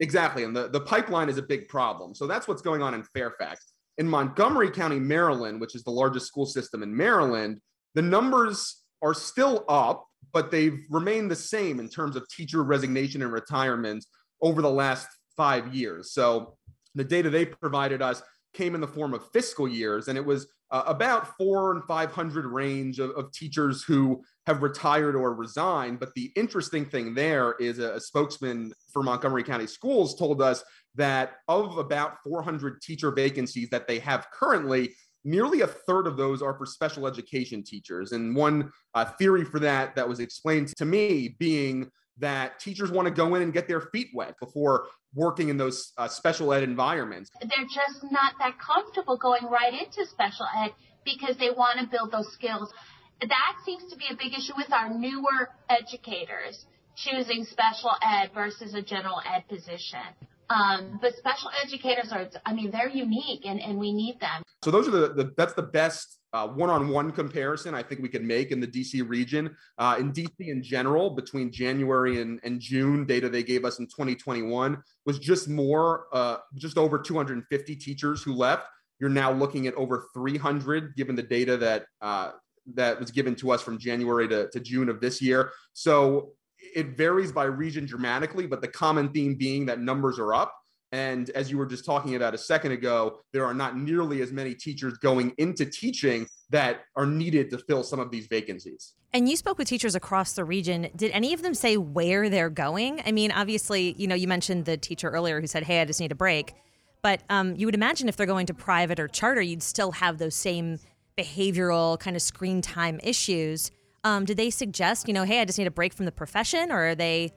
Exactly, 0.01 0.44
and 0.44 0.55
the 0.55 0.69
the 0.69 0.81
pipeline 0.81 1.31
is 1.31 1.39
a 1.39 1.43
big 1.43 1.69
problem. 1.69 2.15
So 2.15 2.27
that's 2.27 2.47
what's 2.47 2.62
going 2.62 2.83
on 2.83 2.93
in 2.94 3.03
Fairfax 3.03 3.73
in 3.99 4.09
Montgomery 4.09 4.71
County, 4.71 5.00
Maryland, 5.00 5.61
which 5.61 5.75
is 5.75 5.83
the 5.83 5.91
largest 5.91 6.27
school 6.27 6.47
system 6.47 6.83
in 6.83 6.97
Maryland, 6.97 7.61
the 7.95 8.03
numbers 8.03 8.85
are 9.03 9.15
still 9.15 9.65
up, 9.69 10.06
but 10.33 10.50
they've 10.50 10.79
remained 10.89 11.31
the 11.31 11.37
same 11.37 11.81
in 11.81 11.89
terms 11.89 12.17
of 12.17 12.27
teacher 12.29 12.62
resignation 12.62 13.23
and 13.23 13.33
retirements 13.33 14.06
over 14.41 14.62
the 14.62 14.71
last 14.71 15.09
five 15.37 15.75
years. 15.75 16.12
So 16.12 16.56
the 16.95 17.05
data 17.05 17.29
they 17.29 17.45
provided 17.45 18.00
us 18.00 18.23
came 18.55 18.75
in 18.75 18.81
the 18.81 18.89
form 18.89 19.15
of 19.15 19.29
fiscal 19.33 19.69
years, 19.69 20.09
and 20.09 20.17
it 20.17 20.25
was 20.25 20.47
uh, 20.71 20.83
about 20.87 21.37
four 21.37 21.73
and 21.73 21.83
500 21.85 22.47
range 22.47 22.99
of, 22.99 23.11
of, 23.12 23.33
teachers 23.33 23.83
who 23.83 24.23
have 24.47 24.62
retired 24.62 25.17
or 25.17 25.33
resigned. 25.33 25.99
But 25.99 26.12
the 26.15 26.31
interesting 26.37 26.85
thing 26.85 27.15
there 27.15 27.55
is 27.59 27.79
a, 27.79 27.94
a 27.94 28.01
spokesman 28.01 28.73
for 28.93 29.03
Montgomery 29.03 29.44
County 29.44 29.67
Schools 29.67 30.19
told 30.19 30.43
us 30.43 30.62
that 30.99 31.37
of 31.49 31.79
about 31.79 32.23
400 32.23 32.83
teacher 32.83 33.11
vacancies 33.11 33.71
that 33.71 33.89
they 33.89 33.99
have 34.00 34.27
currently, 34.33 34.95
nearly 35.25 35.62
a 35.62 35.67
third 35.67 36.06
of 36.06 36.17
those 36.17 36.43
are 36.43 36.56
for 36.59 36.67
special 36.67 37.06
education 37.06 37.62
teachers. 37.62 38.12
And 38.12 38.37
one 38.37 38.71
uh, 38.95 39.05
theory 39.05 39.45
for 39.45 39.59
that 39.61 39.97
that 39.97 40.09
was 40.09 40.21
explained 40.21 40.69
to 40.77 40.85
me 40.85 41.37
being 41.39 41.91
that 42.19 42.59
teachers 42.59 42.91
want 42.91 43.06
to 43.06 43.15
go 43.15 43.37
in 43.37 43.43
and 43.43 43.53
get 43.53 43.69
their 43.69 43.81
feet 43.81 44.09
wet 44.12 44.35
before 44.41 44.89
working 45.15 45.49
in 45.49 45.56
those 45.56 45.93
uh, 45.97 46.09
special 46.09 46.53
ed 46.53 46.62
environments. 46.62 47.31
They're 47.41 47.65
just 47.65 48.05
not 48.11 48.35
that 48.41 48.59
comfortable 48.59 49.17
going 49.17 49.44
right 49.44 49.73
into 49.73 50.05
special 50.06 50.47
ed 50.56 50.73
because 51.05 51.37
they 51.39 51.51
want 51.51 51.79
to 51.79 51.87
build 51.87 52.11
those 52.11 52.31
skills. 52.33 52.73
That 53.21 53.55
seems 53.65 53.91
to 53.91 53.97
be 53.97 54.06
a 54.11 54.17
big 54.17 54.35
issue 54.37 54.53
with 54.56 54.73
our 54.73 54.93
newer 54.93 55.51
educators 55.71 56.67
choosing 56.97 57.44
special 57.44 57.93
ed 58.03 58.31
versus 58.35 58.75
a 58.75 58.83
general 58.83 59.21
ed 59.25 59.47
position. 59.49 60.01
Um, 60.50 60.99
but 61.00 61.15
special 61.17 61.50
educators 61.62 62.11
are, 62.11 62.29
I 62.47 62.55
mean, 62.55 62.71
they're 62.71 62.89
unique 62.89 63.45
and, 63.45 63.61
and 63.61 63.79
we 63.79 63.93
need 63.93 64.19
them. 64.21 64.43
So 64.65 64.71
those 64.71 64.89
are 64.89 64.93
the, 64.93 65.09
the 65.12 65.33
that's 65.37 65.53
the 65.53 65.62
best 65.62 66.19
uh, 66.33 66.47
one-on-one 66.47 67.12
comparison 67.12 67.75
I 67.75 67.83
think 67.83 68.03
we 68.03 68.09
could 68.09 68.25
make 68.25 68.50
in 68.50 68.61
the 68.61 68.67
DC 68.67 69.09
region. 69.09 69.56
Uh, 69.79 69.97
in 69.99 70.12
DC 70.12 70.31
in 70.41 70.62
general, 70.62 71.11
between 71.11 71.50
January 71.50 72.21
and, 72.21 72.41
and 72.43 72.61
June, 72.61 73.06
data 73.06 73.29
they 73.29 73.43
gave 73.43 73.65
us 73.65 73.79
in 73.79 73.87
2021 73.87 74.83
was 75.06 75.19
just 75.19 75.49
more, 75.49 76.06
uh, 76.12 76.39
just 76.55 76.77
over 76.77 76.99
250 76.99 77.77
teachers 77.77 78.23
who 78.23 78.35
left. 78.35 78.67
You're 79.01 79.11
now 79.11 79.33
looking 79.33 79.67
at 79.67 79.75
over 79.75 80.09
300, 80.12 80.97
given 80.97 81.15
the 81.15 81.23
data 81.23 81.56
that 81.59 81.87
uh, 82.01 82.33
that 82.75 83.01
was 83.01 83.11
given 83.11 83.35
to 83.37 83.51
us 83.51 83.62
from 83.62 83.79
January 83.79 84.29
to, 84.29 84.51
to 84.51 84.61
June 84.61 84.89
of 84.89 85.01
this 85.01 85.23
year. 85.23 85.53
So 85.73 86.33
it 86.75 86.97
varies 86.97 87.32
by 87.32 87.44
region 87.44 87.87
dramatically, 87.87 88.47
but 88.47 88.61
the 88.61 88.69
common 88.69 89.11
theme 89.11 89.35
being 89.35 89.67
that 89.67 89.81
numbers 89.81 90.19
are 90.19 90.35
up. 90.35 90.55
And 90.91 91.29
as 91.31 91.50
you 91.50 91.59
were 91.59 91.67
just 91.67 91.85
talking 91.85 92.15
about 92.15 92.35
a 92.35 92.38
second 92.38 92.73
ago, 92.73 93.20
there 93.32 93.44
are 93.44 93.53
not 93.53 93.76
nearly 93.76 94.23
as 94.23 94.32
many 94.32 94.55
teachers 94.55 94.97
going 94.99 95.35
into 95.37 95.67
teaching 95.67 96.26
that 96.50 96.81
are 96.97 97.05
needed 97.05 97.50
to 97.50 97.59
fill 97.59 97.82
some 97.82 98.00
of 98.00 98.11
these 98.11 98.26
vacancies. 98.26 98.94
And 99.13 99.29
you 99.29 99.37
spoke 99.37 99.58
with 99.58 99.69
teachers 99.69 99.94
across 99.94 100.32
the 100.32 100.44
region. 100.44 100.89
Did 100.96 101.10
any 101.13 101.34
of 101.34 101.43
them 101.43 101.55
say 101.55 101.77
where 101.77 102.31
they're 102.31 102.51
going? 102.51 103.03
I 103.05 103.13
mean, 103.13 103.32
obviously, 103.32 103.94
you 103.98 104.06
know, 104.06 104.15
you 104.15 104.29
mentioned 104.29 104.65
the 104.65 104.77
teacher 104.77 105.10
earlier 105.10 105.41
who 105.41 105.46
said, 105.46 105.63
"Hey, 105.65 105.81
I 105.81 105.84
just 105.84 106.01
need 106.01 106.13
a 106.13 106.15
break." 106.15 106.55
But 107.03 107.22
um, 107.31 107.55
you 107.56 107.67
would 107.67 107.75
imagine 107.75 108.08
if 108.08 108.17
they're 108.17 108.27
going 108.27 108.46
to 108.46 108.55
private 108.55 108.98
or 108.98 109.08
charter, 109.08 109.41
you'd 109.41 109.63
still 109.63 109.93
have 109.93 110.19
those 110.19 110.34
same 110.34 110.79
behavioral 111.19 111.98
kind 111.98 112.17
of 112.17 112.22
screen 112.22 112.63
time 112.63 113.01
issues. 113.03 113.70
Um, 114.05 114.24
did 114.24 114.36
they 114.36 114.50
suggest, 114.50 115.08
you 115.08 115.14
know, 115.14 115.24
hey, 115.24 115.40
I 115.40 115.44
just 115.44 115.58
need 115.58 115.67
a 115.67 115.72
break 115.72 115.93
from 115.93 116.05
the 116.06 116.12
profession, 116.12 116.70
or 116.70 116.88
are 116.88 116.94
they 116.94 117.32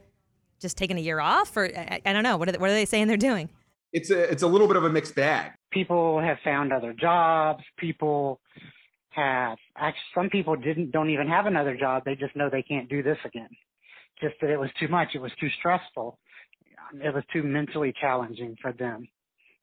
just 0.59 0.77
taking 0.77 0.97
a 0.97 1.01
year 1.01 1.19
off, 1.19 1.57
or 1.57 1.65
I, 1.65 2.01
I 2.05 2.13
don't 2.13 2.23
know, 2.23 2.37
what 2.37 2.47
are, 2.47 2.51
they, 2.51 2.57
what 2.57 2.69
are 2.69 2.73
they 2.73 2.85
saying 2.85 3.07
they're 3.07 3.17
doing? 3.17 3.49
It's 3.93 4.09
a 4.09 4.31
it's 4.31 4.43
a 4.43 4.47
little 4.47 4.67
bit 4.67 4.77
of 4.77 4.85
a 4.85 4.89
mixed 4.89 5.15
bag. 5.15 5.51
People 5.71 6.21
have 6.21 6.37
found 6.43 6.71
other 6.71 6.93
jobs. 6.93 7.63
People 7.77 8.39
have 9.09 9.57
actually 9.75 9.99
some 10.15 10.29
people 10.29 10.55
didn't 10.55 10.91
don't 10.91 11.09
even 11.09 11.27
have 11.27 11.45
another 11.45 11.75
job. 11.75 12.03
They 12.05 12.15
just 12.15 12.35
know 12.35 12.49
they 12.49 12.63
can't 12.63 12.87
do 12.87 13.03
this 13.03 13.17
again. 13.25 13.49
Just 14.21 14.35
that 14.39 14.49
it 14.49 14.57
was 14.57 14.69
too 14.79 14.87
much. 14.87 15.09
It 15.13 15.21
was 15.21 15.31
too 15.39 15.49
stressful. 15.59 16.17
It 16.93 17.13
was 17.13 17.23
too 17.33 17.43
mentally 17.43 17.93
challenging 17.99 18.55
for 18.61 18.71
them, 18.71 19.07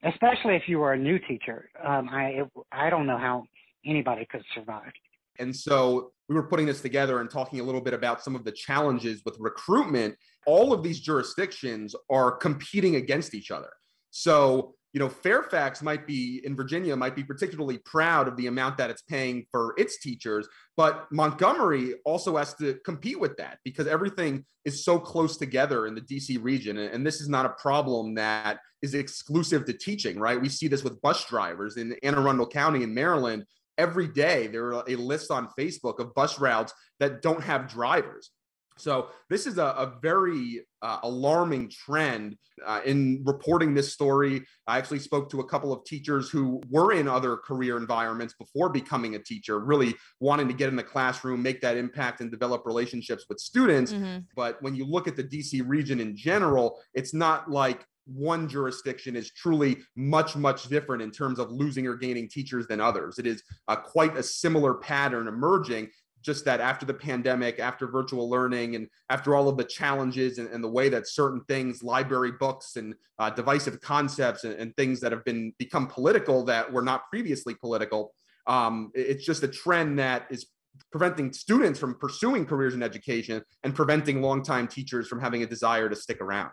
especially 0.02 0.56
if 0.56 0.62
you 0.66 0.78
were 0.78 0.92
a 0.92 0.98
new 0.98 1.18
teacher. 1.18 1.70
Um, 1.82 2.08
I 2.10 2.24
it, 2.26 2.48
I 2.70 2.90
don't 2.90 3.06
know 3.06 3.18
how 3.18 3.44
anybody 3.86 4.26
could 4.30 4.44
survive. 4.54 4.92
And 5.38 5.54
so 5.54 6.12
we 6.28 6.34
were 6.34 6.44
putting 6.44 6.66
this 6.66 6.80
together 6.80 7.20
and 7.20 7.30
talking 7.30 7.60
a 7.60 7.62
little 7.62 7.80
bit 7.80 7.94
about 7.94 8.22
some 8.22 8.34
of 8.34 8.44
the 8.44 8.52
challenges 8.52 9.22
with 9.24 9.36
recruitment. 9.38 10.14
All 10.46 10.72
of 10.72 10.82
these 10.82 11.00
jurisdictions 11.00 11.94
are 12.10 12.32
competing 12.32 12.96
against 12.96 13.34
each 13.34 13.50
other. 13.50 13.70
So, 14.10 14.74
you 14.92 15.00
know, 15.00 15.08
Fairfax 15.08 15.82
might 15.82 16.06
be 16.06 16.40
in 16.44 16.56
Virginia, 16.56 16.96
might 16.96 17.14
be 17.14 17.22
particularly 17.22 17.78
proud 17.78 18.26
of 18.26 18.36
the 18.36 18.46
amount 18.46 18.78
that 18.78 18.90
it's 18.90 19.02
paying 19.02 19.46
for 19.50 19.74
its 19.76 20.00
teachers, 20.00 20.48
but 20.76 21.06
Montgomery 21.12 21.94
also 22.04 22.36
has 22.36 22.54
to 22.54 22.78
compete 22.84 23.20
with 23.20 23.36
that 23.36 23.58
because 23.64 23.86
everything 23.86 24.44
is 24.64 24.84
so 24.84 24.98
close 24.98 25.36
together 25.36 25.86
in 25.86 25.94
the 25.94 26.00
DC 26.00 26.42
region. 26.42 26.78
And 26.78 27.06
this 27.06 27.20
is 27.20 27.28
not 27.28 27.46
a 27.46 27.50
problem 27.50 28.14
that 28.14 28.60
is 28.80 28.94
exclusive 28.94 29.66
to 29.66 29.72
teaching, 29.72 30.18
right? 30.18 30.40
We 30.40 30.48
see 30.48 30.68
this 30.68 30.84
with 30.84 31.00
bus 31.02 31.24
drivers 31.26 31.76
in 31.76 31.96
Anne 32.02 32.14
Arundel 32.14 32.48
County 32.48 32.82
in 32.82 32.94
Maryland 32.94 33.44
every 33.78 34.08
day 34.08 34.48
there 34.48 34.74
are 34.74 34.84
a 34.86 34.96
list 34.96 35.30
on 35.30 35.48
Facebook 35.58 36.00
of 36.00 36.12
bus 36.14 36.38
routes 36.38 36.74
that 37.00 37.22
don't 37.22 37.42
have 37.42 37.68
drivers. 37.68 38.30
So 38.78 39.08
this 39.28 39.46
is 39.46 39.58
a, 39.58 39.64
a 39.64 39.94
very 40.00 40.64
uh, 40.82 41.00
alarming 41.02 41.70
trend 41.70 42.36
uh, 42.64 42.80
in 42.84 43.22
reporting 43.26 43.74
this 43.74 43.92
story. 43.92 44.44
I 44.66 44.78
actually 44.78 45.00
spoke 45.00 45.30
to 45.30 45.40
a 45.40 45.48
couple 45.48 45.72
of 45.72 45.84
teachers 45.84 46.30
who 46.30 46.60
were 46.70 46.92
in 46.92 47.08
other 47.08 47.36
career 47.36 47.76
environments 47.76 48.34
before 48.34 48.68
becoming 48.68 49.14
a 49.14 49.18
teacher, 49.18 49.58
really 49.58 49.94
wanting 50.20 50.48
to 50.48 50.54
get 50.54 50.68
in 50.68 50.76
the 50.76 50.82
classroom, 50.82 51.42
make 51.42 51.60
that 51.60 51.76
impact, 51.76 52.20
and 52.20 52.30
develop 52.30 52.64
relationships 52.66 53.24
with 53.28 53.38
students. 53.38 53.92
Mm-hmm. 53.92 54.18
But 54.34 54.62
when 54.62 54.74
you 54.74 54.86
look 54.86 55.08
at 55.08 55.16
the 55.16 55.24
DC 55.24 55.62
region 55.66 56.00
in 56.00 56.16
general, 56.16 56.80
it's 56.94 57.14
not 57.14 57.50
like 57.50 57.84
one 58.08 58.48
jurisdiction 58.48 59.16
is 59.16 59.30
truly 59.30 59.78
much, 59.96 60.36
much 60.36 60.68
different 60.68 61.02
in 61.02 61.10
terms 61.10 61.38
of 61.38 61.50
losing 61.50 61.86
or 61.86 61.94
gaining 61.94 62.28
teachers 62.28 62.66
than 62.66 62.80
others. 62.80 63.18
It 63.18 63.26
is 63.26 63.42
uh, 63.68 63.76
quite 63.76 64.16
a 64.16 64.22
similar 64.22 64.74
pattern 64.74 65.28
emerging. 65.28 65.90
Just 66.20 66.44
that 66.46 66.60
after 66.60 66.84
the 66.84 66.94
pandemic, 66.94 67.60
after 67.60 67.86
virtual 67.86 68.28
learning, 68.28 68.74
and 68.74 68.88
after 69.08 69.36
all 69.36 69.48
of 69.48 69.56
the 69.56 69.62
challenges 69.62 70.38
and, 70.38 70.48
and 70.48 70.64
the 70.64 70.68
way 70.68 70.88
that 70.88 71.06
certain 71.06 71.42
things, 71.46 71.80
library 71.82 72.32
books 72.32 72.74
and 72.74 72.94
uh, 73.20 73.30
divisive 73.30 73.80
concepts 73.80 74.42
and, 74.42 74.54
and, 74.54 74.74
things 74.74 74.98
that 75.00 75.12
have 75.12 75.24
been 75.24 75.52
become 75.60 75.86
political 75.86 76.44
that 76.44 76.72
were 76.72 76.82
not 76.82 77.08
previously 77.08 77.54
political, 77.54 78.12
um, 78.48 78.90
it's 78.94 79.24
just 79.24 79.44
a 79.44 79.48
trend 79.48 80.00
that 80.00 80.26
is 80.28 80.48
preventing 80.90 81.32
students 81.32 81.78
from 81.78 81.94
pursuing 81.94 82.44
careers 82.44 82.74
in 82.74 82.82
education 82.82 83.42
and 83.62 83.74
preventing 83.74 84.20
longtime 84.20 84.66
teachers 84.66 85.06
from 85.06 85.20
having 85.20 85.44
a 85.44 85.46
desire 85.46 85.88
to 85.88 85.96
stick 85.96 86.20
around. 86.20 86.50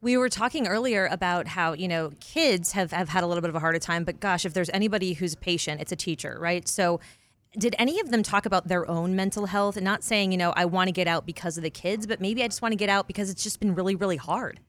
We 0.00 0.16
were 0.16 0.28
talking 0.28 0.66
earlier 0.66 1.06
about 1.06 1.48
how, 1.48 1.72
you 1.72 1.88
know, 1.88 2.12
kids 2.20 2.72
have, 2.72 2.92
have 2.92 3.08
had 3.08 3.24
a 3.24 3.26
little 3.26 3.40
bit 3.40 3.48
of 3.48 3.56
a 3.56 3.60
harder 3.60 3.78
time, 3.78 4.04
but 4.04 4.20
gosh, 4.20 4.44
if 4.44 4.54
there's 4.54 4.70
anybody 4.70 5.14
who's 5.14 5.34
patient, 5.34 5.80
it's 5.80 5.92
a 5.92 5.96
teacher, 5.96 6.36
right? 6.38 6.66
So, 6.68 7.00
did 7.58 7.74
any 7.78 8.00
of 8.00 8.10
them 8.10 8.22
talk 8.22 8.44
about 8.44 8.68
their 8.68 8.88
own 8.88 9.16
mental 9.16 9.46
health 9.46 9.76
and 9.76 9.84
not 9.84 10.04
saying, 10.04 10.30
you 10.30 10.36
know, 10.36 10.52
I 10.54 10.66
want 10.66 10.88
to 10.88 10.92
get 10.92 11.08
out 11.08 11.24
because 11.24 11.56
of 11.56 11.62
the 11.62 11.70
kids, 11.70 12.06
but 12.06 12.20
maybe 12.20 12.42
I 12.42 12.48
just 12.48 12.60
want 12.60 12.72
to 12.72 12.76
get 12.76 12.90
out 12.90 13.06
because 13.06 13.30
it's 13.30 13.42
just 13.42 13.60
been 13.60 13.74
really, 13.74 13.94
really 13.94 14.16
hard? 14.18 14.60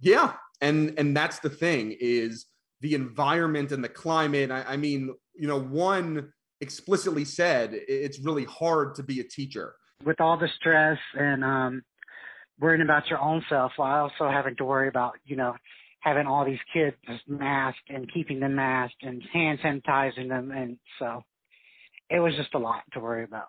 Yeah. 0.00 0.32
And 0.60 0.94
and 0.98 1.16
that's 1.16 1.40
the 1.40 1.50
thing 1.50 1.96
is 2.00 2.46
the 2.80 2.94
environment 2.94 3.72
and 3.72 3.82
the 3.82 3.88
climate. 3.88 4.50
I, 4.50 4.62
I 4.68 4.76
mean, 4.76 5.14
you 5.34 5.48
know, 5.48 5.60
one 5.60 6.32
explicitly 6.60 7.24
said 7.24 7.72
it's 7.74 8.20
really 8.20 8.44
hard 8.44 8.94
to 8.94 9.02
be 9.02 9.20
a 9.20 9.24
teacher. 9.24 9.74
With 10.04 10.20
all 10.20 10.38
the 10.38 10.48
stress 10.56 10.98
and 11.14 11.44
um 11.44 11.82
worrying 12.62 12.80
about 12.80 13.08
your 13.10 13.20
own 13.20 13.44
self 13.48 13.72
while 13.76 14.04
also 14.04 14.30
having 14.30 14.54
to 14.56 14.64
worry 14.64 14.86
about, 14.86 15.14
you 15.26 15.34
know, 15.34 15.56
having 15.98 16.26
all 16.26 16.44
these 16.44 16.60
kids 16.72 16.96
masked 17.26 17.90
and 17.90 18.10
keeping 18.12 18.38
them 18.38 18.54
masked 18.54 19.02
and 19.02 19.20
hand 19.32 19.58
sanitizing 19.64 20.28
them. 20.28 20.52
And 20.52 20.78
so 21.00 21.24
it 22.08 22.20
was 22.20 22.36
just 22.36 22.54
a 22.54 22.58
lot 22.58 22.82
to 22.92 23.00
worry 23.00 23.24
about. 23.24 23.48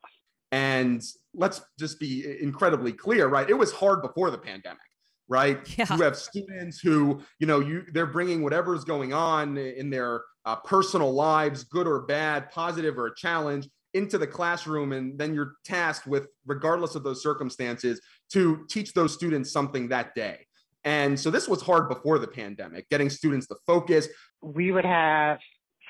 And 0.51 1.01
let's 1.36 1.62
just 1.79 2.00
be 2.00 2.38
incredibly 2.41 2.91
clear, 2.91 3.27
right? 3.27 3.48
It 3.48 3.58
was 3.58 3.72
hard 3.72 4.01
before 4.01 4.32
the 4.32 4.38
pandemic 4.38 4.82
right? 5.29 5.60
Yeah. 5.77 5.96
You 5.96 6.03
have 6.03 6.17
students 6.17 6.82
who, 6.82 7.22
you 7.39 7.48
know, 7.48 7.62
you 7.62 7.86
they're 7.93 8.05
bringing 8.05 8.43
whatever's 8.43 8.84
going 8.84 9.13
on 9.13 9.58
in 9.58 9.89
their 9.89 10.22
uh, 10.46 10.58
personal 10.58 11.13
lives, 11.13 11.63
good 11.63 11.88
or 11.88 12.01
bad, 12.01 12.51
positive 12.51 12.98
or 12.98 13.08
a 13.08 13.15
challenge, 13.15 13.70
into 13.93 14.17
the 14.17 14.27
classroom 14.27 14.91
and 14.91 15.17
then 15.20 15.34
you're 15.34 15.53
tasked 15.63 16.08
with 16.08 16.27
regardless 16.48 16.96
of 16.96 17.03
those 17.03 17.22
circumstances 17.22 18.01
to 18.33 18.65
teach 18.69 18.93
those 18.93 19.13
students 19.13 19.51
something 19.51 19.89
that 19.89 20.13
day. 20.15 20.45
And 20.83 21.19
so 21.19 21.31
this 21.31 21.47
was 21.47 21.61
hard 21.61 21.87
before 21.87 22.19
the 22.19 22.27
pandemic 22.27 22.89
getting 22.89 23.09
students 23.09 23.47
to 23.47 23.55
focus. 23.65 24.07
We 24.41 24.71
would 24.71 24.85
have 24.85 25.39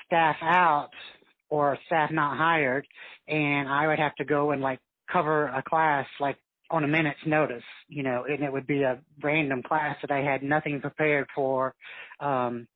staff 0.06 0.36
out 0.42 0.90
or 1.50 1.76
staff 1.86 2.10
not 2.10 2.36
hired 2.36 2.86
and 3.26 3.68
i 3.68 3.86
would 3.86 3.98
have 3.98 4.14
to 4.16 4.24
go 4.24 4.50
and 4.50 4.60
like 4.60 4.78
cover 5.10 5.46
a 5.46 5.62
class 5.62 6.06
like 6.20 6.36
on 6.70 6.84
a 6.84 6.88
minute's 6.88 7.18
notice 7.24 7.62
you 7.88 8.02
know 8.02 8.24
and 8.28 8.42
it 8.42 8.52
would 8.52 8.66
be 8.66 8.82
a 8.82 8.98
random 9.22 9.62
class 9.62 9.96
that 10.02 10.10
i 10.10 10.18
had 10.18 10.42
nothing 10.42 10.80
prepared 10.80 11.26
for 11.34 11.74
um 12.20 12.66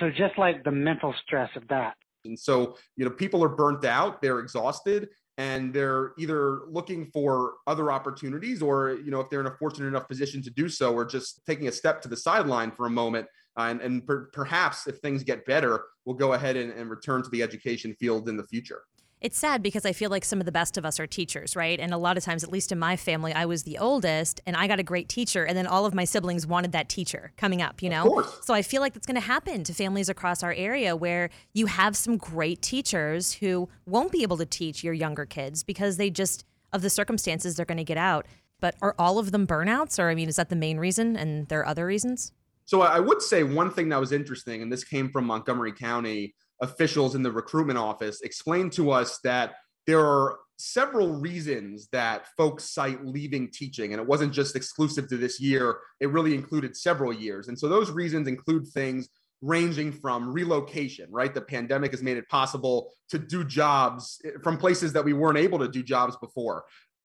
so 0.00 0.10
just 0.10 0.38
like 0.38 0.64
the 0.64 0.70
mental 0.70 1.14
stress 1.24 1.50
of 1.56 1.66
that. 1.68 1.94
And 2.24 2.38
so, 2.38 2.76
you 2.96 3.04
know, 3.04 3.10
people 3.10 3.44
are 3.44 3.48
burnt 3.48 3.84
out, 3.84 4.22
they're 4.22 4.40
exhausted, 4.40 5.08
and 5.36 5.74
they're 5.74 6.12
either 6.16 6.60
looking 6.68 7.06
for 7.06 7.54
other 7.66 7.90
opportunities 7.90 8.62
or, 8.62 8.92
you 8.92 9.10
know, 9.10 9.20
if 9.20 9.28
they're 9.30 9.40
in 9.40 9.46
a 9.46 9.56
fortunate 9.58 9.88
enough 9.88 10.08
position 10.08 10.42
to 10.42 10.50
do 10.50 10.68
so, 10.68 10.94
or 10.94 11.04
just 11.04 11.44
taking 11.46 11.68
a 11.68 11.72
step 11.72 12.00
to 12.02 12.08
the 12.08 12.16
sideline 12.16 12.70
for 12.70 12.86
a 12.86 12.90
moment. 12.90 13.26
Uh, 13.56 13.68
and 13.70 13.80
and 13.80 14.06
per- 14.06 14.28
perhaps 14.32 14.86
if 14.86 14.98
things 14.98 15.22
get 15.22 15.44
better, 15.46 15.84
we'll 16.04 16.16
go 16.16 16.32
ahead 16.32 16.56
and, 16.56 16.72
and 16.72 16.90
return 16.90 17.22
to 17.22 17.30
the 17.30 17.42
education 17.42 17.94
field 18.00 18.28
in 18.28 18.36
the 18.36 18.44
future 18.44 18.82
it's 19.20 19.38
sad 19.38 19.62
because 19.62 19.86
I 19.86 19.92
feel 19.92 20.10
like 20.10 20.24
some 20.24 20.38
of 20.38 20.44
the 20.44 20.52
best 20.52 20.76
of 20.76 20.84
us 20.84 21.00
are 21.00 21.06
teachers, 21.06 21.56
right? 21.56 21.80
And 21.80 21.94
a 21.94 21.96
lot 21.96 22.18
of 22.18 22.24
times, 22.24 22.44
at 22.44 22.52
least 22.52 22.72
in 22.72 22.78
my 22.78 22.96
family, 22.96 23.32
I 23.32 23.46
was 23.46 23.62
the 23.62 23.78
oldest 23.78 24.40
and 24.46 24.54
I 24.54 24.66
got 24.66 24.78
a 24.78 24.82
great 24.82 25.08
teacher. 25.08 25.44
And 25.44 25.56
then 25.56 25.66
all 25.66 25.86
of 25.86 25.94
my 25.94 26.04
siblings 26.04 26.46
wanted 26.46 26.72
that 26.72 26.88
teacher 26.88 27.32
coming 27.36 27.62
up, 27.62 27.82
you 27.82 27.88
know? 27.88 28.22
So 28.42 28.52
I 28.52 28.60
feel 28.60 28.82
like 28.82 28.92
that's 28.92 29.06
going 29.06 29.14
to 29.14 29.26
happen 29.26 29.64
to 29.64 29.72
families 29.72 30.10
across 30.10 30.42
our 30.42 30.52
area 30.52 30.94
where 30.94 31.30
you 31.54 31.66
have 31.66 31.96
some 31.96 32.18
great 32.18 32.60
teachers 32.60 33.32
who 33.32 33.68
won't 33.86 34.12
be 34.12 34.22
able 34.22 34.36
to 34.36 34.46
teach 34.46 34.84
your 34.84 34.94
younger 34.94 35.24
kids 35.24 35.62
because 35.62 35.96
they 35.96 36.10
just, 36.10 36.44
of 36.72 36.82
the 36.82 36.90
circumstances, 36.90 37.56
they're 37.56 37.64
going 37.64 37.78
to 37.78 37.84
get 37.84 37.98
out. 37.98 38.26
But 38.60 38.74
are 38.82 38.94
all 38.98 39.18
of 39.18 39.32
them 39.32 39.46
burnouts? 39.46 39.98
Or, 39.98 40.10
I 40.10 40.14
mean, 40.14 40.28
is 40.28 40.36
that 40.36 40.50
the 40.50 40.56
main 40.56 40.78
reason 40.78 41.16
and 41.16 41.48
there 41.48 41.60
are 41.60 41.66
other 41.66 41.86
reasons? 41.86 42.32
So 42.66 42.82
I 42.82 42.98
would 42.98 43.20
say 43.20 43.42
one 43.42 43.70
thing 43.70 43.90
that 43.90 44.00
was 44.00 44.12
interesting, 44.12 44.62
and 44.62 44.72
this 44.72 44.84
came 44.84 45.10
from 45.10 45.26
Montgomery 45.26 45.72
County 45.72 46.34
officials 46.60 47.14
in 47.14 47.22
the 47.22 47.32
recruitment 47.32 47.78
office 47.78 48.20
explained 48.22 48.72
to 48.72 48.90
us 48.90 49.18
that 49.24 49.54
there 49.86 50.00
are 50.00 50.38
several 50.56 51.12
reasons 51.12 51.88
that 51.90 52.26
folks 52.36 52.72
cite 52.72 53.04
leaving 53.04 53.50
teaching 53.50 53.92
and 53.92 54.00
it 54.00 54.06
wasn't 54.06 54.32
just 54.32 54.54
exclusive 54.54 55.08
to 55.08 55.16
this 55.16 55.40
year 55.40 55.78
it 56.00 56.10
really 56.10 56.34
included 56.34 56.76
several 56.76 57.12
years. 57.12 57.48
And 57.48 57.58
so 57.58 57.68
those 57.68 57.90
reasons 57.90 58.28
include 58.28 58.68
things 58.68 59.08
ranging 59.42 59.92
from 59.92 60.32
relocation 60.32 61.06
right? 61.10 61.34
The 61.34 61.40
pandemic 61.40 61.90
has 61.90 62.02
made 62.02 62.16
it 62.16 62.28
possible 62.28 62.92
to 63.10 63.18
do 63.18 63.44
jobs 63.44 64.20
eh, 64.24 64.30
from 64.42 64.56
places 64.56 64.92
that 64.92 65.04
we 65.04 65.12
weren't 65.12 65.38
able 65.38 65.58
to 65.58 65.68
do 65.68 65.82
jobs 65.82 66.16
before 66.16 66.64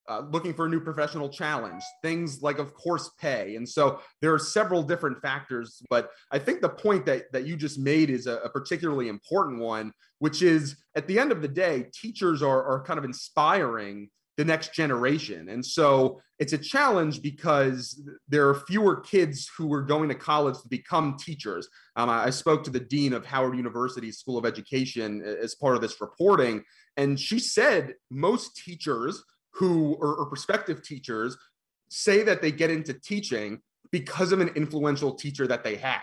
uh, 0.10 0.24
looking 0.32 0.54
for 0.54 0.66
a 0.66 0.70
new 0.70 0.80
professional 0.80 1.30
challenge, 1.30 1.84
things 2.02 2.42
like, 2.42 2.58
of 2.58 2.74
course, 2.74 3.12
pay. 3.22 3.56
And 3.56 3.70
so 3.70 4.02
there 4.22 4.34
are 4.34 4.40
several 4.40 4.82
different 4.82 5.22
factors. 5.22 5.82
But 5.90 6.10
I 6.32 6.40
think 6.40 6.62
the 6.62 6.70
point 6.70 7.06
that, 7.06 7.32
that 7.32 7.46
you 7.46 7.56
just 7.56 7.78
made 7.78 8.10
is 8.10 8.26
a, 8.26 8.38
a 8.38 8.50
particularly 8.50 9.08
important 9.08 9.60
one, 9.60 9.94
which 10.18 10.42
is 10.42 10.78
at 10.96 11.08
the 11.08 11.20
end 11.20 11.32
of 11.32 11.42
the 11.42 11.48
day, 11.48 11.86
teachers 11.94 12.42
are, 12.42 12.64
are 12.64 12.84
kind 12.84 12.98
of 12.98 13.06
inspiring 13.06 14.10
the 14.36 14.46
next 14.46 14.74
generation. 14.74 15.50
And 15.50 15.64
so 15.64 16.22
it's 16.40 16.54
a 16.54 16.58
challenge 16.58 17.22
because 17.22 18.02
there 18.30 18.48
are 18.48 18.56
fewer 18.56 19.02
kids 19.02 19.50
who 19.58 19.72
are 19.74 19.82
going 19.82 20.08
to 20.08 20.16
college 20.16 20.56
to 20.62 20.70
become 20.70 21.18
teachers. 21.20 21.68
Um, 21.98 22.10
I, 22.10 22.26
I 22.26 22.30
spoke 22.30 22.64
to 22.64 22.72
the 22.72 22.80
dean 22.80 23.14
of 23.14 23.26
Howard 23.26 23.58
University 23.58 24.12
School 24.12 24.38
of 24.38 24.46
Education 24.46 25.22
as 25.22 25.56
part 25.56 25.76
of 25.76 25.82
this 25.82 26.00
reporting, 26.00 26.64
and 26.96 27.20
she 27.20 27.38
said 27.38 27.96
most 28.10 28.56
teachers 28.56 29.24
who 29.60 29.96
or, 29.96 30.16
or 30.16 30.26
prospective 30.26 30.82
teachers 30.82 31.38
say 31.90 32.24
that 32.24 32.42
they 32.42 32.52
get 32.52 32.70
into 32.70 32.94
teaching 32.94 33.60
because 33.92 34.32
of 34.32 34.40
an 34.40 34.48
influential 34.56 35.14
teacher 35.14 35.48
that 35.48 35.66
they 35.66 35.76
had. 35.76 36.02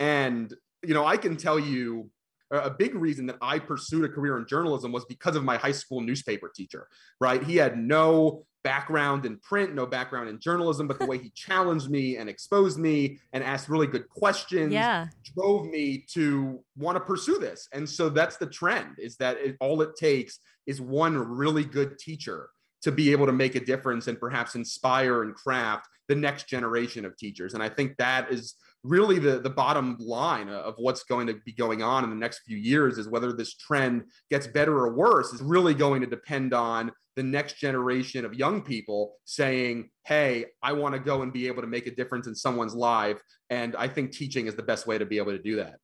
And, 0.00 0.52
you 0.82 0.94
know, 0.94 1.06
I 1.06 1.16
can 1.16 1.36
tell 1.36 1.58
you 1.58 2.10
a 2.50 2.70
big 2.70 2.96
reason 2.96 3.26
that 3.26 3.36
I 3.40 3.60
pursued 3.60 4.04
a 4.04 4.08
career 4.08 4.36
in 4.38 4.46
journalism 4.46 4.90
was 4.90 5.04
because 5.04 5.36
of 5.36 5.44
my 5.44 5.56
high 5.56 5.72
school 5.72 6.00
newspaper 6.00 6.50
teacher, 6.52 6.88
right? 7.20 7.42
He 7.42 7.56
had 7.56 7.78
no 7.78 8.44
background 8.64 9.24
in 9.24 9.38
print, 9.38 9.72
no 9.72 9.86
background 9.86 10.28
in 10.28 10.40
journalism, 10.40 10.88
but 10.88 10.98
the 10.98 11.06
way 11.06 11.18
he 11.18 11.30
challenged 11.34 11.90
me 11.90 12.16
and 12.16 12.28
exposed 12.28 12.76
me 12.76 13.20
and 13.32 13.44
asked 13.44 13.68
really 13.68 13.86
good 13.86 14.08
questions 14.08 14.72
yeah. 14.72 15.06
drove 15.36 15.66
me 15.66 16.04
to 16.14 16.58
want 16.76 16.96
to 16.96 17.00
pursue 17.00 17.38
this. 17.38 17.68
And 17.72 17.88
so 17.88 18.08
that's 18.08 18.36
the 18.36 18.46
trend 18.46 18.98
is 18.98 19.16
that 19.18 19.38
it, 19.38 19.56
all 19.60 19.80
it 19.80 19.94
takes 19.96 20.40
is 20.66 20.80
one 20.80 21.16
really 21.16 21.64
good 21.64 21.98
teacher 21.98 22.50
to 22.82 22.92
be 22.92 23.12
able 23.12 23.26
to 23.26 23.32
make 23.32 23.54
a 23.54 23.64
difference 23.64 24.06
and 24.06 24.18
perhaps 24.18 24.54
inspire 24.54 25.22
and 25.22 25.34
craft 25.34 25.86
the 26.08 26.14
next 26.14 26.48
generation 26.48 27.04
of 27.04 27.16
teachers. 27.16 27.54
And 27.54 27.62
I 27.62 27.68
think 27.68 27.96
that 27.98 28.32
is 28.32 28.54
really 28.82 29.18
the, 29.18 29.38
the 29.40 29.50
bottom 29.50 29.96
line 30.00 30.48
of 30.48 30.74
what's 30.78 31.04
going 31.04 31.26
to 31.26 31.34
be 31.44 31.52
going 31.52 31.82
on 31.82 32.02
in 32.02 32.10
the 32.10 32.16
next 32.16 32.40
few 32.46 32.56
years 32.56 32.98
is 32.98 33.08
whether 33.08 33.32
this 33.32 33.54
trend 33.54 34.04
gets 34.30 34.46
better 34.46 34.78
or 34.78 34.94
worse 34.94 35.32
is 35.32 35.42
really 35.42 35.74
going 35.74 36.00
to 36.00 36.06
depend 36.06 36.54
on 36.54 36.90
the 37.16 37.22
next 37.22 37.58
generation 37.58 38.24
of 38.24 38.34
young 38.34 38.62
people 38.62 39.16
saying, 39.24 39.90
Hey, 40.04 40.46
I 40.62 40.72
want 40.72 40.94
to 40.94 41.00
go 41.00 41.22
and 41.22 41.32
be 41.32 41.46
able 41.46 41.62
to 41.62 41.68
make 41.68 41.86
a 41.86 41.94
difference 41.94 42.26
in 42.26 42.34
someone's 42.34 42.74
life. 42.74 43.20
And 43.50 43.76
I 43.76 43.88
think 43.88 44.12
teaching 44.12 44.46
is 44.46 44.54
the 44.54 44.62
best 44.62 44.86
way 44.86 44.96
to 44.96 45.04
be 45.04 45.18
able 45.18 45.32
to 45.32 45.42
do 45.42 45.56
that. 45.56 45.76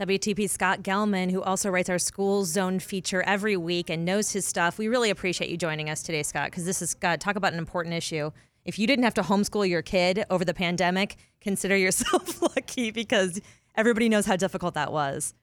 WTP 0.00 0.48
Scott 0.48 0.82
Gelman, 0.82 1.30
who 1.30 1.42
also 1.42 1.68
writes 1.68 1.90
our 1.90 1.98
School 1.98 2.46
Zone 2.46 2.78
feature 2.78 3.22
every 3.26 3.58
week 3.58 3.90
and 3.90 4.02
knows 4.02 4.32
his 4.32 4.46
stuff. 4.46 4.78
We 4.78 4.88
really 4.88 5.10
appreciate 5.10 5.50
you 5.50 5.58
joining 5.58 5.90
us 5.90 6.02
today, 6.02 6.22
Scott, 6.22 6.46
because 6.46 6.64
this 6.64 6.80
is 6.80 6.94
God, 6.94 7.20
talk 7.20 7.36
about 7.36 7.52
an 7.52 7.58
important 7.58 7.94
issue. 7.94 8.30
If 8.64 8.78
you 8.78 8.86
didn't 8.86 9.04
have 9.04 9.12
to 9.14 9.22
homeschool 9.22 9.68
your 9.68 9.82
kid 9.82 10.24
over 10.30 10.42
the 10.42 10.54
pandemic, 10.54 11.16
consider 11.42 11.76
yourself 11.76 12.40
lucky 12.56 12.90
because 12.90 13.42
everybody 13.74 14.08
knows 14.08 14.24
how 14.24 14.36
difficult 14.36 14.72
that 14.72 14.90
was. 14.90 15.34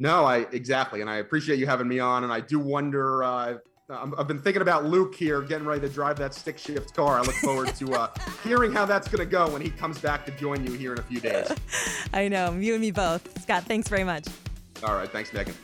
No, 0.00 0.24
I 0.24 0.38
exactly, 0.50 1.00
and 1.00 1.08
I 1.08 1.18
appreciate 1.18 1.60
you 1.60 1.66
having 1.68 1.86
me 1.86 2.00
on. 2.00 2.24
And 2.24 2.32
I 2.32 2.40
do 2.40 2.58
wonder. 2.58 3.22
Uh, 3.22 3.58
I'm- 3.90 4.14
I've 4.18 4.28
been 4.28 4.40
thinking 4.40 4.60
about 4.60 4.84
Luke 4.84 5.14
here, 5.14 5.40
getting 5.40 5.66
ready 5.66 5.80
to 5.80 5.88
drive 5.88 6.18
that 6.18 6.34
stick 6.34 6.58
shift 6.58 6.94
car. 6.94 7.18
I 7.18 7.22
look 7.22 7.34
forward 7.36 7.74
to 7.76 7.94
uh, 7.94 8.08
hearing 8.44 8.70
how 8.70 8.84
that's 8.84 9.08
going 9.08 9.26
to 9.26 9.30
go 9.30 9.48
when 9.48 9.62
he 9.62 9.70
comes 9.70 9.98
back 9.98 10.26
to 10.26 10.32
join 10.32 10.66
you 10.66 10.72
here 10.74 10.92
in 10.92 10.98
a 10.98 11.02
few 11.02 11.20
days. 11.20 11.50
I 12.12 12.28
know, 12.28 12.52
you 12.52 12.74
and 12.74 12.82
me 12.82 12.90
both. 12.90 13.40
Scott, 13.42 13.64
thanks 13.64 13.88
very 13.88 14.04
much. 14.04 14.26
All 14.82 14.94
right, 14.94 15.10
thanks, 15.10 15.32
Megan. 15.32 15.54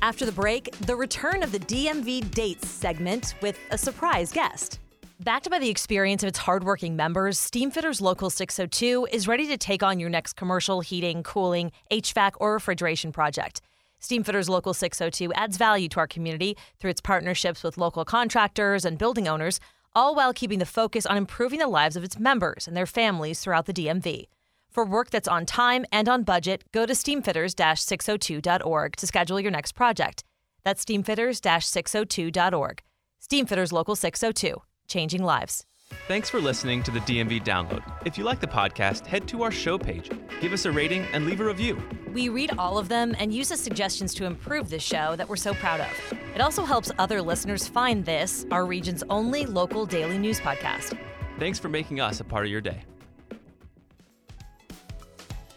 After 0.00 0.24
the 0.24 0.32
break, 0.32 0.70
the 0.86 0.96
return 0.96 1.42
of 1.42 1.52
the 1.52 1.60
DMV 1.60 2.30
Dates 2.30 2.66
segment 2.66 3.34
with 3.42 3.58
a 3.70 3.76
surprise 3.76 4.32
guest. 4.32 4.78
Backed 5.20 5.48
by 5.50 5.58
the 5.58 5.68
experience 5.68 6.22
of 6.22 6.28
its 6.28 6.38
hardworking 6.38 6.96
members, 6.96 7.38
Steamfitters 7.38 8.00
Local 8.00 8.30
602 8.30 9.08
is 9.12 9.28
ready 9.28 9.46
to 9.48 9.58
take 9.58 9.82
on 9.82 10.00
your 10.00 10.10
next 10.10 10.32
commercial 10.32 10.80
heating, 10.80 11.22
cooling, 11.22 11.72
HVAC, 11.90 12.32
or 12.40 12.54
refrigeration 12.54 13.12
project. 13.12 13.60
Steamfitters 14.04 14.48
Local 14.50 14.74
602 14.74 15.32
adds 15.32 15.56
value 15.56 15.88
to 15.88 15.98
our 15.98 16.06
community 16.06 16.58
through 16.78 16.90
its 16.90 17.00
partnerships 17.00 17.62
with 17.62 17.78
local 17.78 18.04
contractors 18.04 18.84
and 18.84 18.98
building 18.98 19.26
owners, 19.26 19.60
all 19.94 20.14
while 20.14 20.34
keeping 20.34 20.58
the 20.58 20.66
focus 20.66 21.06
on 21.06 21.16
improving 21.16 21.58
the 21.58 21.66
lives 21.66 21.96
of 21.96 22.04
its 22.04 22.18
members 22.18 22.68
and 22.68 22.76
their 22.76 22.84
families 22.84 23.40
throughout 23.40 23.64
the 23.64 23.72
DMV. 23.72 24.26
For 24.70 24.84
work 24.84 25.08
that's 25.08 25.26
on 25.26 25.46
time 25.46 25.86
and 25.90 26.06
on 26.06 26.22
budget, 26.22 26.64
go 26.70 26.84
to 26.84 26.92
steamfitters-602.org 26.92 28.96
to 28.96 29.06
schedule 29.06 29.40
your 29.40 29.50
next 29.50 29.72
project. 29.72 30.22
That's 30.64 30.84
steamfitters-602.org. 30.84 32.82
Steamfitters 33.22 33.72
Local 33.72 33.96
602, 33.96 34.60
changing 34.86 35.22
lives. 35.22 35.64
Thanks 36.06 36.28
for 36.28 36.38
listening 36.38 36.82
to 36.82 36.90
the 36.90 37.00
DMV 37.00 37.44
Download. 37.44 37.82
If 38.04 38.18
you 38.18 38.24
like 38.24 38.40
the 38.40 38.46
podcast, 38.46 39.06
head 39.06 39.26
to 39.28 39.42
our 39.42 39.50
show 39.50 39.78
page, 39.78 40.10
give 40.40 40.52
us 40.52 40.66
a 40.66 40.70
rating, 40.70 41.06
and 41.12 41.24
leave 41.24 41.40
a 41.40 41.44
review. 41.44 41.82
We 42.12 42.28
read 42.28 42.52
all 42.58 42.76
of 42.76 42.88
them 42.90 43.14
and 43.18 43.32
use 43.32 43.50
as 43.50 43.60
suggestions 43.60 44.12
to 44.16 44.26
improve 44.26 44.68
this 44.68 44.82
show 44.82 45.16
that 45.16 45.28
we're 45.28 45.36
so 45.36 45.54
proud 45.54 45.80
of. 45.80 46.18
It 46.34 46.40
also 46.40 46.64
helps 46.64 46.92
other 46.98 47.22
listeners 47.22 47.66
find 47.66 48.04
this, 48.04 48.44
our 48.50 48.66
region's 48.66 49.02
only 49.08 49.46
local 49.46 49.86
daily 49.86 50.18
news 50.18 50.40
podcast. 50.40 50.98
Thanks 51.38 51.58
for 51.58 51.68
making 51.70 52.00
us 52.00 52.20
a 52.20 52.24
part 52.24 52.44
of 52.44 52.50
your 52.50 52.60
day. 52.60 52.84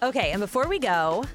Okay, 0.01 0.31
and 0.31 0.39
before 0.39 0.67
we 0.67 0.79
go, 0.79 1.25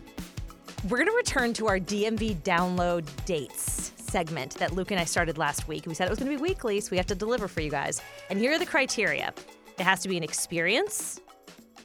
we're 0.89 0.99
going 0.99 1.11
to 1.11 1.17
return 1.17 1.53
to 1.55 1.69
our 1.69 1.79
DMV 1.79 2.37
download 2.43 3.07
dates 3.27 3.92
segment 4.13 4.57
that 4.57 4.73
Luke 4.75 4.91
and 4.91 5.01
I 5.01 5.05
started 5.05 5.39
last 5.39 5.67
week. 5.67 5.87
We 5.87 5.95
said 5.95 6.07
it 6.07 6.11
was 6.11 6.19
going 6.19 6.31
to 6.31 6.37
be 6.37 6.43
weekly, 6.43 6.79
so 6.81 6.91
we 6.91 6.99
have 6.99 7.07
to 7.07 7.15
deliver 7.15 7.49
for 7.49 7.63
you 7.63 7.71
guys. 7.71 8.03
And 8.29 8.39
here 8.39 8.53
are 8.53 8.59
the 8.59 8.67
criteria 8.67 9.33
it 9.79 9.85
has 9.85 10.01
to 10.03 10.09
be 10.09 10.19
an 10.19 10.23
experience 10.23 11.19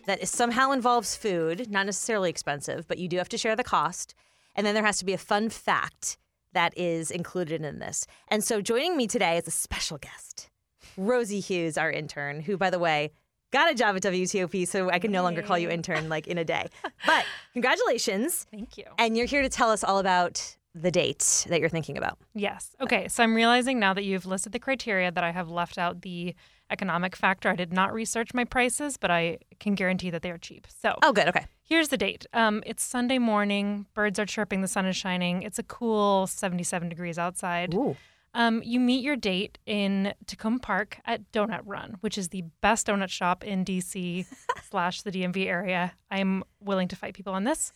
that 0.07 0.21
is, 0.21 0.29
somehow 0.29 0.71
involves 0.71 1.15
food, 1.15 1.71
not 1.71 1.85
necessarily 1.85 2.29
expensive, 2.29 2.85
but 2.85 2.97
you 2.97 3.07
do 3.07 3.17
have 3.17 3.29
to 3.29 3.37
share 3.37 3.55
the 3.55 3.63
cost. 3.63 4.13
And 4.55 4.67
then 4.67 4.75
there 4.75 4.83
has 4.83 4.97
to 4.97 5.05
be 5.05 5.13
a 5.13 5.17
fun 5.17 5.49
fact 5.49 6.17
that 6.51 6.77
is 6.77 7.11
included 7.11 7.61
in 7.61 7.79
this. 7.79 8.05
And 8.27 8.43
so 8.43 8.59
joining 8.59 8.97
me 8.97 9.07
today 9.07 9.37
is 9.37 9.47
a 9.47 9.51
special 9.51 9.97
guest, 9.97 10.49
Rosie 10.97 11.39
Hughes, 11.39 11.77
our 11.77 11.89
intern, 11.89 12.41
who, 12.41 12.57
by 12.57 12.69
the 12.69 12.79
way, 12.79 13.11
got 13.51 13.71
a 13.71 13.75
job 13.75 13.95
at 13.95 14.01
WTOP, 14.01 14.67
so 14.67 14.89
I 14.89 14.99
can 14.99 15.13
no 15.13 15.23
longer 15.23 15.41
call 15.41 15.57
you 15.57 15.69
intern 15.69 16.09
like 16.09 16.27
in 16.27 16.37
a 16.37 16.43
day. 16.43 16.67
But 17.05 17.25
congratulations. 17.53 18.45
Thank 18.51 18.77
you. 18.77 18.83
And 18.97 19.15
you're 19.15 19.27
here 19.27 19.43
to 19.43 19.49
tell 19.49 19.69
us 19.69 19.81
all 19.81 19.99
about 19.99 20.57
the 20.81 20.91
date 20.91 21.45
that 21.49 21.59
you're 21.59 21.69
thinking 21.69 21.97
about. 21.97 22.17
Yes. 22.35 22.75
Okay. 22.81 23.07
So 23.07 23.23
I'm 23.23 23.33
realizing 23.35 23.79
now 23.79 23.93
that 23.93 24.03
you've 24.03 24.25
listed 24.25 24.51
the 24.51 24.59
criteria 24.59 25.11
that 25.11 25.23
I 25.23 25.31
have 25.31 25.49
left 25.49 25.77
out 25.77 26.01
the 26.01 26.35
economic 26.69 27.15
factor. 27.15 27.49
I 27.49 27.55
did 27.55 27.71
not 27.73 27.93
research 27.93 28.33
my 28.33 28.43
prices, 28.43 28.97
but 28.97 29.09
I 29.09 29.39
can 29.59 29.73
guarantee 29.75 30.09
that 30.09 30.21
they 30.21 30.31
are 30.31 30.37
cheap. 30.37 30.67
So 30.81 30.95
Oh, 31.03 31.13
good. 31.13 31.27
Okay. 31.29 31.45
here's 31.63 31.87
the 31.89 31.97
date. 31.97 32.25
Um, 32.33 32.61
it's 32.65 32.83
Sunday 32.83 33.17
morning. 33.19 33.85
Birds 33.93 34.19
are 34.19 34.25
chirping. 34.25 34.61
The 34.61 34.67
sun 34.67 34.85
is 34.85 34.95
shining. 34.95 35.43
It's 35.43 35.59
a 35.59 35.63
cool 35.63 36.27
77 36.27 36.89
degrees 36.89 37.17
outside. 37.17 37.73
Ooh. 37.73 37.95
Um, 38.37 38.61
you 38.63 38.79
meet 38.79 39.03
your 39.03 39.15
date 39.15 39.57
in 39.65 40.13
Takoma 40.27 40.61
Park 40.61 40.99
at 41.05 41.31
Donut 41.31 41.61
Run, 41.65 41.97
which 42.01 42.19
is 42.19 42.29
the 42.29 42.43
best 42.61 42.85
donut 42.85 43.09
shop 43.09 43.43
in 43.43 43.65
DC 43.65 44.27
slash 44.69 45.01
the 45.01 45.11
DMV 45.11 45.47
area. 45.47 45.93
I'm 46.11 46.43
willing 46.59 46.87
to 46.89 46.95
fight 46.95 47.15
people 47.15 47.33
on 47.33 47.45
this. 47.45 47.73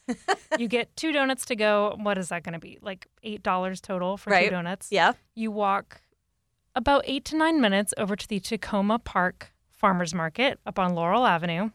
you 0.60 0.68
get 0.68 0.96
two 0.96 1.12
donuts 1.12 1.46
to 1.46 1.56
go. 1.56 1.98
What 2.00 2.20
is 2.20 2.30
that 2.30 2.44
going 2.44 2.53
to 2.53 2.60
be? 2.60 2.77
Like 2.80 3.08
eight 3.24 3.41
dollars 3.41 3.82
total 3.82 4.18
for 4.18 4.30
Right. 4.30 4.46
two 4.46 4.51
donuts. 4.51 4.89
Yeah. 4.91 5.13
You 5.34 5.50
walk 5.50 6.01
about 6.75 7.03
eight 7.08 7.25
to 7.25 7.38
nine 7.38 7.60
minutes 7.60 7.94
over 7.98 8.15
to 8.15 8.27
the 8.27 8.39
Takoma 8.39 9.04
Park 9.04 9.52
Farmers 9.71 10.13
Market 10.13 10.60
up 10.67 10.78
on 10.78 10.93
Laurel 10.93 11.26
Avenue. 11.26 11.71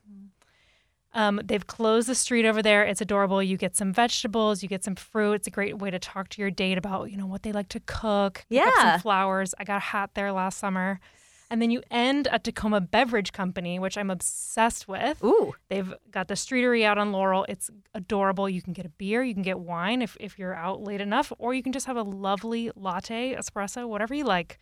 Um, 1.16 1.40
they've 1.42 1.66
closed 1.66 2.08
the 2.08 2.14
street 2.14 2.44
over 2.44 2.62
there. 2.62 2.84
It's 2.84 3.00
adorable. 3.00 3.42
You 3.42 3.56
get 3.56 3.74
some 3.74 3.90
vegetables, 3.90 4.62
you 4.62 4.68
get 4.68 4.84
some 4.84 4.94
fruit. 4.94 5.32
It's 5.32 5.46
a 5.46 5.50
great 5.50 5.78
way 5.78 5.90
to 5.90 5.98
talk 5.98 6.28
to 6.28 6.42
your 6.42 6.50
date 6.50 6.76
about, 6.76 7.10
you 7.10 7.16
know, 7.16 7.24
what 7.26 7.42
they 7.42 7.52
like 7.52 7.70
to 7.70 7.80
cook. 7.86 8.44
Yeah. 8.50 8.70
some 8.78 9.00
flowers. 9.00 9.54
I 9.58 9.64
got 9.64 9.78
a 9.78 9.80
hat 9.80 10.10
there 10.12 10.30
last 10.30 10.58
summer. 10.58 11.00
And 11.50 11.62
then 11.62 11.70
you 11.70 11.82
end 11.90 12.26
at 12.28 12.44
Takoma 12.44 12.90
Beverage 12.90 13.32
Company, 13.32 13.78
which 13.78 13.96
I'm 13.96 14.10
obsessed 14.10 14.88
with. 14.88 15.22
Ooh. 15.24 15.54
They've 15.68 15.94
got 16.10 16.28
the 16.28 16.34
streetery 16.34 16.84
out 16.84 16.98
on 16.98 17.12
Laurel. 17.12 17.46
It's 17.48 17.70
adorable. 17.94 18.48
You 18.48 18.60
can 18.60 18.74
get 18.74 18.84
a 18.84 18.90
beer, 18.90 19.22
you 19.22 19.32
can 19.32 19.42
get 19.42 19.58
wine 19.58 20.02
if, 20.02 20.18
if 20.20 20.38
you're 20.38 20.54
out 20.54 20.82
late 20.82 21.00
enough, 21.00 21.32
or 21.38 21.54
you 21.54 21.62
can 21.62 21.72
just 21.72 21.86
have 21.86 21.96
a 21.96 22.02
lovely 22.02 22.70
latte, 22.76 23.34
espresso, 23.34 23.88
whatever 23.88 24.12
you 24.12 24.24
like. 24.24 24.58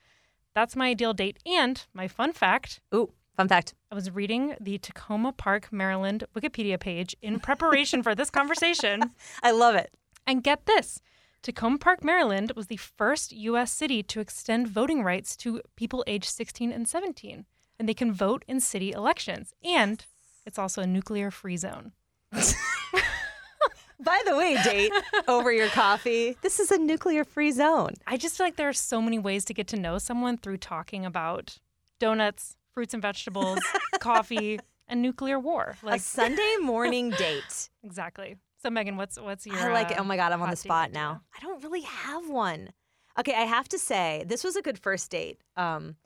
That's 0.55 0.77
my 0.77 0.91
ideal 0.91 1.15
date. 1.15 1.39
And 1.45 1.85
my 1.93 2.07
fun 2.07 2.33
fact 2.33 2.81
Ooh. 2.95 3.13
Fun 3.37 3.49
fact. 3.49 3.75
I 3.91 3.97
was 3.97 4.13
reading 4.13 4.55
the 4.61 4.79
Takoma 4.79 5.37
Park, 5.37 5.73
Maryland 5.73 6.25
Wikipedia 6.37 6.79
page 6.79 7.17
in 7.21 7.41
preparation 7.41 8.03
for 8.03 8.15
this 8.15 8.31
conversation. 8.31 9.11
I 9.43 9.51
love 9.51 9.75
it. 9.75 9.91
And 10.27 10.45
get 10.45 10.67
this 10.67 11.01
Takoma 11.43 11.81
Park, 11.81 12.05
Maryland 12.05 12.53
was 12.55 12.69
the 12.69 12.77
first 12.77 13.33
U.S. 13.33 13.73
city 13.73 14.03
to 14.05 14.21
extend 14.21 14.69
voting 14.69 15.03
rights 15.03 15.37
to 15.39 15.61
people 15.75 16.05
aged 16.07 16.27
16 16.27 16.71
and 16.71 16.89
17. 16.89 17.45
And 17.79 17.89
they 17.89 17.95
can 17.95 18.13
vote 18.13 18.45
in 18.47 18.61
city 18.61 18.93
elections. 18.93 19.53
And 19.65 20.07
it's 20.47 20.59
also 20.59 20.83
a 20.83 20.87
nuclear 20.87 21.33
free 21.33 21.57
zone. 21.57 21.93
By 22.33 24.23
the 24.27 24.37
way, 24.37 24.57
date 24.63 24.93
over 25.29 25.53
your 25.53 25.69
coffee. 25.69 26.37
This 26.43 26.61
is 26.61 26.71
a 26.71 26.79
nuclear 26.79 27.25
free 27.25 27.51
zone. 27.51 27.95
I 28.07 28.17
just 28.17 28.37
feel 28.37 28.47
like 28.47 28.57
there 28.57 28.69
are 28.69 28.73
so 28.73 29.03
many 29.03 29.19
ways 29.19 29.45
to 29.47 29.55
get 29.55 29.67
to 29.69 29.77
know 29.77 29.99
someone 29.99 30.37
through 30.37 30.59
talking 30.59 31.05
about 31.05 31.59
donuts, 31.99 32.57
fruits 32.75 32.93
and 32.95 33.03
vegetables, 33.03 33.59
coffee, 34.01 34.59
and 34.89 35.01
nuclear 35.01 35.39
war. 35.39 35.77
a 35.83 35.87
Like 35.87 36.01
Sunday 36.01 36.57
morning 36.61 37.11
date. 37.11 37.71
exactly. 37.83 38.37
So 38.63 38.71
Megan, 38.71 38.97
what's 38.97 39.19
what's 39.21 39.47
your 39.47 39.57
I 39.57 39.73
like 39.73 39.91
it. 39.91 39.99
uh, 39.99 40.03
Oh 40.03 40.05
my 40.05 40.17
God, 40.17 40.33
I'm 40.33 40.43
on 40.43 40.51
the 40.51 40.57
spot 40.57 40.93
now. 40.93 41.21
I 41.37 41.41
don't 41.41 41.63
really 41.63 41.83
have 41.83 42.29
one. 42.29 42.71
Okay, 43.19 43.35
I 43.35 43.43
have 43.43 43.69
to 43.69 43.79
say, 43.79 44.25
this 44.27 44.43
was 44.43 44.57
a 44.57 44.63
good 44.63 44.79
first 44.79 45.11
date. 45.11 45.39
Um, 45.57 45.97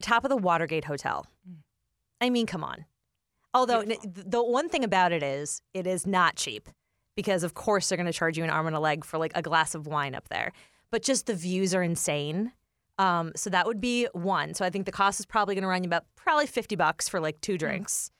top 0.00 0.24
of 0.24 0.28
the 0.30 0.36
Watergate 0.36 0.84
Hotel. 0.84 1.26
Mm. 1.48 1.56
I 2.20 2.30
mean, 2.30 2.46
come 2.46 2.62
on. 2.62 2.84
Although 3.54 3.80
n- 3.80 3.96
the 4.04 4.42
one 4.42 4.68
thing 4.68 4.84
about 4.84 5.10
it 5.12 5.22
is, 5.22 5.60
it 5.74 5.86
is 5.86 6.06
not 6.06 6.36
cheap 6.36 6.68
because, 7.16 7.42
of 7.42 7.54
course, 7.54 7.88
they're 7.88 7.96
going 7.96 8.06
to 8.06 8.12
charge 8.12 8.38
you 8.38 8.44
an 8.44 8.50
arm 8.50 8.66
and 8.66 8.76
a 8.76 8.80
leg 8.80 9.04
for 9.04 9.18
like 9.18 9.32
a 9.34 9.42
glass 9.42 9.74
of 9.74 9.86
wine 9.86 10.14
up 10.14 10.28
there. 10.28 10.52
But 10.90 11.02
just 11.02 11.26
the 11.26 11.34
views 11.34 11.74
are 11.74 11.82
insane. 11.82 12.52
Um, 12.98 13.32
so 13.36 13.50
that 13.50 13.66
would 13.66 13.80
be 13.80 14.06
one. 14.12 14.54
So 14.54 14.64
I 14.64 14.70
think 14.70 14.86
the 14.86 14.92
cost 14.92 15.18
is 15.20 15.26
probably 15.26 15.54
going 15.54 15.62
to 15.62 15.68
run 15.68 15.82
you 15.82 15.88
about 15.88 16.04
probably 16.16 16.46
fifty 16.46 16.76
bucks 16.76 17.08
for 17.08 17.20
like 17.20 17.40
two 17.40 17.56
drinks. 17.58 18.10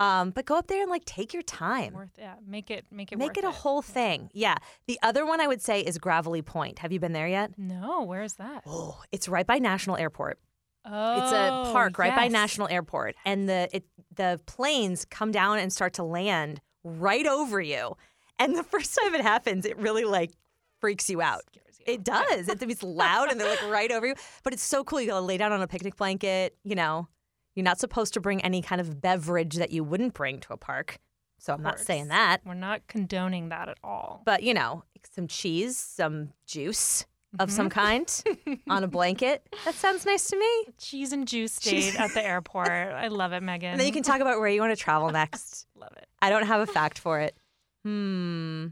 Um, 0.00 0.30
but 0.30 0.44
go 0.44 0.56
up 0.56 0.66
there 0.66 0.82
and 0.82 0.90
like 0.90 1.04
take 1.04 1.32
your 1.32 1.42
time. 1.42 1.94
Worth 1.94 2.10
yeah, 2.18 2.34
make 2.44 2.70
it 2.70 2.84
make 2.90 3.12
it 3.12 3.18
Make 3.18 3.36
it 3.36 3.44
a 3.44 3.50
whole 3.50 3.80
thing. 3.80 4.28
Yeah. 4.32 4.56
The 4.88 4.98
other 5.02 5.24
one 5.24 5.40
I 5.40 5.46
would 5.46 5.62
say 5.62 5.80
is 5.80 5.98
Gravelly 5.98 6.42
Point. 6.42 6.80
Have 6.80 6.90
you 6.90 6.98
been 6.98 7.12
there 7.12 7.28
yet? 7.28 7.52
No, 7.56 8.02
where 8.02 8.22
is 8.22 8.34
that? 8.34 8.64
Oh, 8.66 9.00
it's 9.12 9.28
right 9.28 9.46
by 9.46 9.58
National 9.58 9.96
Airport. 9.96 10.40
Oh, 10.84 11.22
It's 11.22 11.32
a 11.32 11.72
park 11.72 11.98
right 11.98 12.14
by. 12.14 12.28
National 12.28 12.68
Airport, 12.68 13.14
and 13.24 13.48
the 13.48 13.68
it, 13.72 13.84
the 14.14 14.40
planes 14.46 15.04
come 15.06 15.30
down 15.32 15.58
and 15.58 15.72
start 15.72 15.94
to 15.94 16.02
land 16.02 16.60
right 16.82 17.26
over 17.26 17.60
you. 17.60 17.96
And 18.38 18.56
the 18.56 18.62
first 18.74 18.98
time 19.00 19.14
it 19.14 19.22
happens, 19.22 19.64
it 19.64 19.78
really 19.78 20.04
like 20.04 20.32
freaks 20.80 21.08
you 21.08 21.22
out. 21.22 21.42
It 21.86 22.04
does. 22.04 22.48
It, 22.48 22.62
it's 22.62 22.82
loud 22.82 23.30
and 23.30 23.40
they're 23.40 23.48
like 23.48 23.68
right 23.70 23.90
over 23.92 24.06
you, 24.06 24.14
but 24.42 24.52
it's 24.52 24.62
so 24.62 24.84
cool. 24.84 25.00
You 25.00 25.08
gotta 25.08 25.24
lay 25.24 25.36
down 25.36 25.52
on 25.52 25.60
a 25.62 25.66
picnic 25.66 25.96
blanket. 25.96 26.56
You 26.64 26.74
know, 26.74 27.08
you're 27.54 27.64
not 27.64 27.78
supposed 27.78 28.14
to 28.14 28.20
bring 28.20 28.40
any 28.42 28.62
kind 28.62 28.80
of 28.80 29.00
beverage 29.00 29.56
that 29.56 29.70
you 29.70 29.84
wouldn't 29.84 30.14
bring 30.14 30.40
to 30.40 30.52
a 30.52 30.56
park. 30.56 30.98
So 31.38 31.52
I'm 31.52 31.62
not 31.62 31.78
saying 31.78 32.08
that. 32.08 32.40
We're 32.46 32.54
not 32.54 32.86
condoning 32.88 33.50
that 33.50 33.68
at 33.68 33.78
all. 33.84 34.22
but 34.24 34.42
you 34.42 34.54
know, 34.54 34.84
some 35.14 35.26
cheese, 35.28 35.76
some 35.76 36.32
juice 36.46 37.02
of 37.38 37.48
Mm-hmm. 37.48 37.56
some 37.56 37.68
kind 37.68 38.24
on 38.70 38.84
a 38.84 38.86
blanket. 38.88 39.44
That 39.64 39.74
sounds 39.74 40.06
nice 40.06 40.28
to 40.28 40.38
me. 40.38 40.72
Cheese 40.78 41.12
and 41.12 41.26
juice 41.26 41.58
date 41.58 41.98
at 42.00 42.14
the 42.14 42.24
airport. 42.24 42.68
I 42.68 43.08
love 43.08 43.32
it, 43.32 43.42
Megan. 43.42 43.72
And 43.72 43.80
then 43.80 43.88
you 43.88 43.92
can 43.92 44.04
talk 44.04 44.20
about 44.20 44.38
where 44.38 44.48
you 44.48 44.60
want 44.60 44.70
to 44.70 44.80
travel 44.80 45.10
next. 45.10 45.66
love 45.74 45.90
it. 45.96 46.06
I 46.22 46.30
don't 46.30 46.46
have 46.46 46.60
a 46.60 46.66
fact 46.66 46.98
for 47.00 47.18
it. 47.18 47.36
Hmm. 47.84 48.68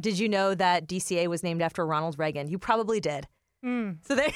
Did 0.00 0.18
you 0.18 0.28
know 0.28 0.54
that 0.54 0.88
DCA 0.88 1.28
was 1.28 1.42
named 1.42 1.62
after 1.62 1.86
Ronald 1.86 2.18
Reagan? 2.18 2.48
You 2.48 2.58
probably 2.58 3.00
did. 3.00 3.26
Mm. 3.64 3.98
So 4.06 4.14
there, 4.14 4.28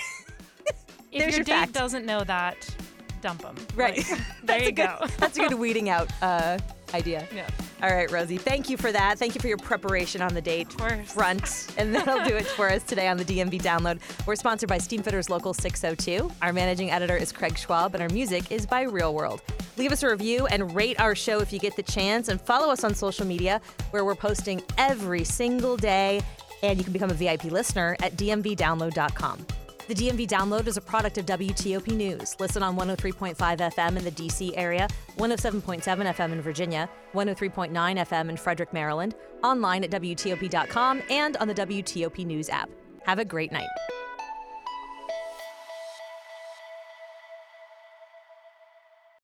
If 1.11 1.21
There's 1.21 1.33
your 1.33 1.39
your 1.39 1.45
date 1.45 1.53
fact. 1.53 1.73
Doesn't 1.73 2.05
know 2.05 2.23
that, 2.25 2.69
dump 3.23 3.41
them. 3.43 3.57
Right. 3.75 3.99
Like, 4.11 4.21
there 4.45 4.63
you 4.63 4.73
go. 4.73 4.97
Good, 5.01 5.11
that's 5.19 5.39
a 5.39 5.49
good 5.49 5.55
weeding 5.59 5.89
out 5.89 6.11
uh, 6.23 6.59
idea. 6.93 7.27
Yeah. 7.35 7.49
All 7.83 7.91
right, 7.91 8.11
Rosie, 8.11 8.37
thank 8.39 8.69
you 8.69 8.77
for 8.77 8.93
that. 8.93 9.19
Thank 9.19 9.35
you 9.35 9.41
for 9.41 9.47
your 9.49 9.57
preparation 9.57 10.21
on 10.21 10.35
the 10.35 10.43
date 10.43 10.77
course. 10.77 11.13
front. 11.13 11.73
And 11.79 11.95
that'll 11.95 12.25
do 12.25 12.37
it 12.37 12.47
for 12.47 12.69
us 12.71 12.83
today 12.83 13.07
on 13.09 13.17
the 13.17 13.25
DMV 13.25 13.63
Download. 13.63 14.01
We're 14.27 14.35
sponsored 14.37 14.69
by 14.69 14.79
Steamfitters 14.79 15.31
Local 15.31 15.55
602. 15.55 16.31
Our 16.43 16.53
managing 16.53 16.91
editor 16.91 17.17
is 17.17 17.31
Craig 17.33 17.57
Schwab, 17.57 17.95
and 17.95 18.03
our 18.03 18.09
music 18.11 18.51
is 18.51 18.67
by 18.67 18.83
Real 18.83 19.15
World. 19.15 19.43
Leave 19.79 19.93
us 19.93 20.03
a 20.03 20.09
review 20.09 20.47
and 20.47 20.75
rate 20.75 21.01
our 21.01 21.15
show 21.15 21.39
if 21.39 21.53
you 21.53 21.59
get 21.59 21.77
the 21.77 21.83
chance, 21.83 22.29
and 22.29 22.41
follow 22.41 22.71
us 22.71 22.83
on 22.83 22.95
social 22.95 23.25
media 23.25 23.61
where 23.91 24.05
we're 24.05 24.17
posting 24.17 24.61
every 24.77 25.25
single 25.25 25.77
day. 25.77 26.21
And 26.63 26.79
you 26.79 26.85
can 26.85 26.93
become 26.93 27.11
a 27.11 27.15
VIP 27.15 27.45
listener 27.45 27.97
at 28.03 28.17
dmvdownload.com. 28.17 29.47
The 29.87 29.95
DMV 29.95 30.29
Download 30.29 30.67
is 30.67 30.77
a 30.77 30.83
product 30.83 31.17
of 31.17 31.25
WTOP 31.25 31.87
News. 31.97 32.37
Listen 32.39 32.63
on 32.63 32.77
103.5 32.77 33.37
FM 33.37 33.97
in 33.97 34.05
the 34.05 34.11
DC 34.11 34.53
area, 34.55 34.87
107.7 35.17 35.83
FM 35.83 36.33
in 36.33 36.43
Virginia, 36.43 36.91
103.9 37.15 37.71
FM 37.73 38.29
in 38.29 38.37
Frederick, 38.37 38.75
Maryland, 38.75 39.15
online 39.43 39.85
at 39.85 39.91
WTOP.com, 39.91 41.01
and 41.09 41.39
on 41.39 41.49
the 41.49 41.55
WTOP 41.55 42.27
News 42.27 42.51
app. 42.51 42.69
Have 43.07 43.19
a 43.19 43.25
great 43.25 43.51
night. 43.51 43.69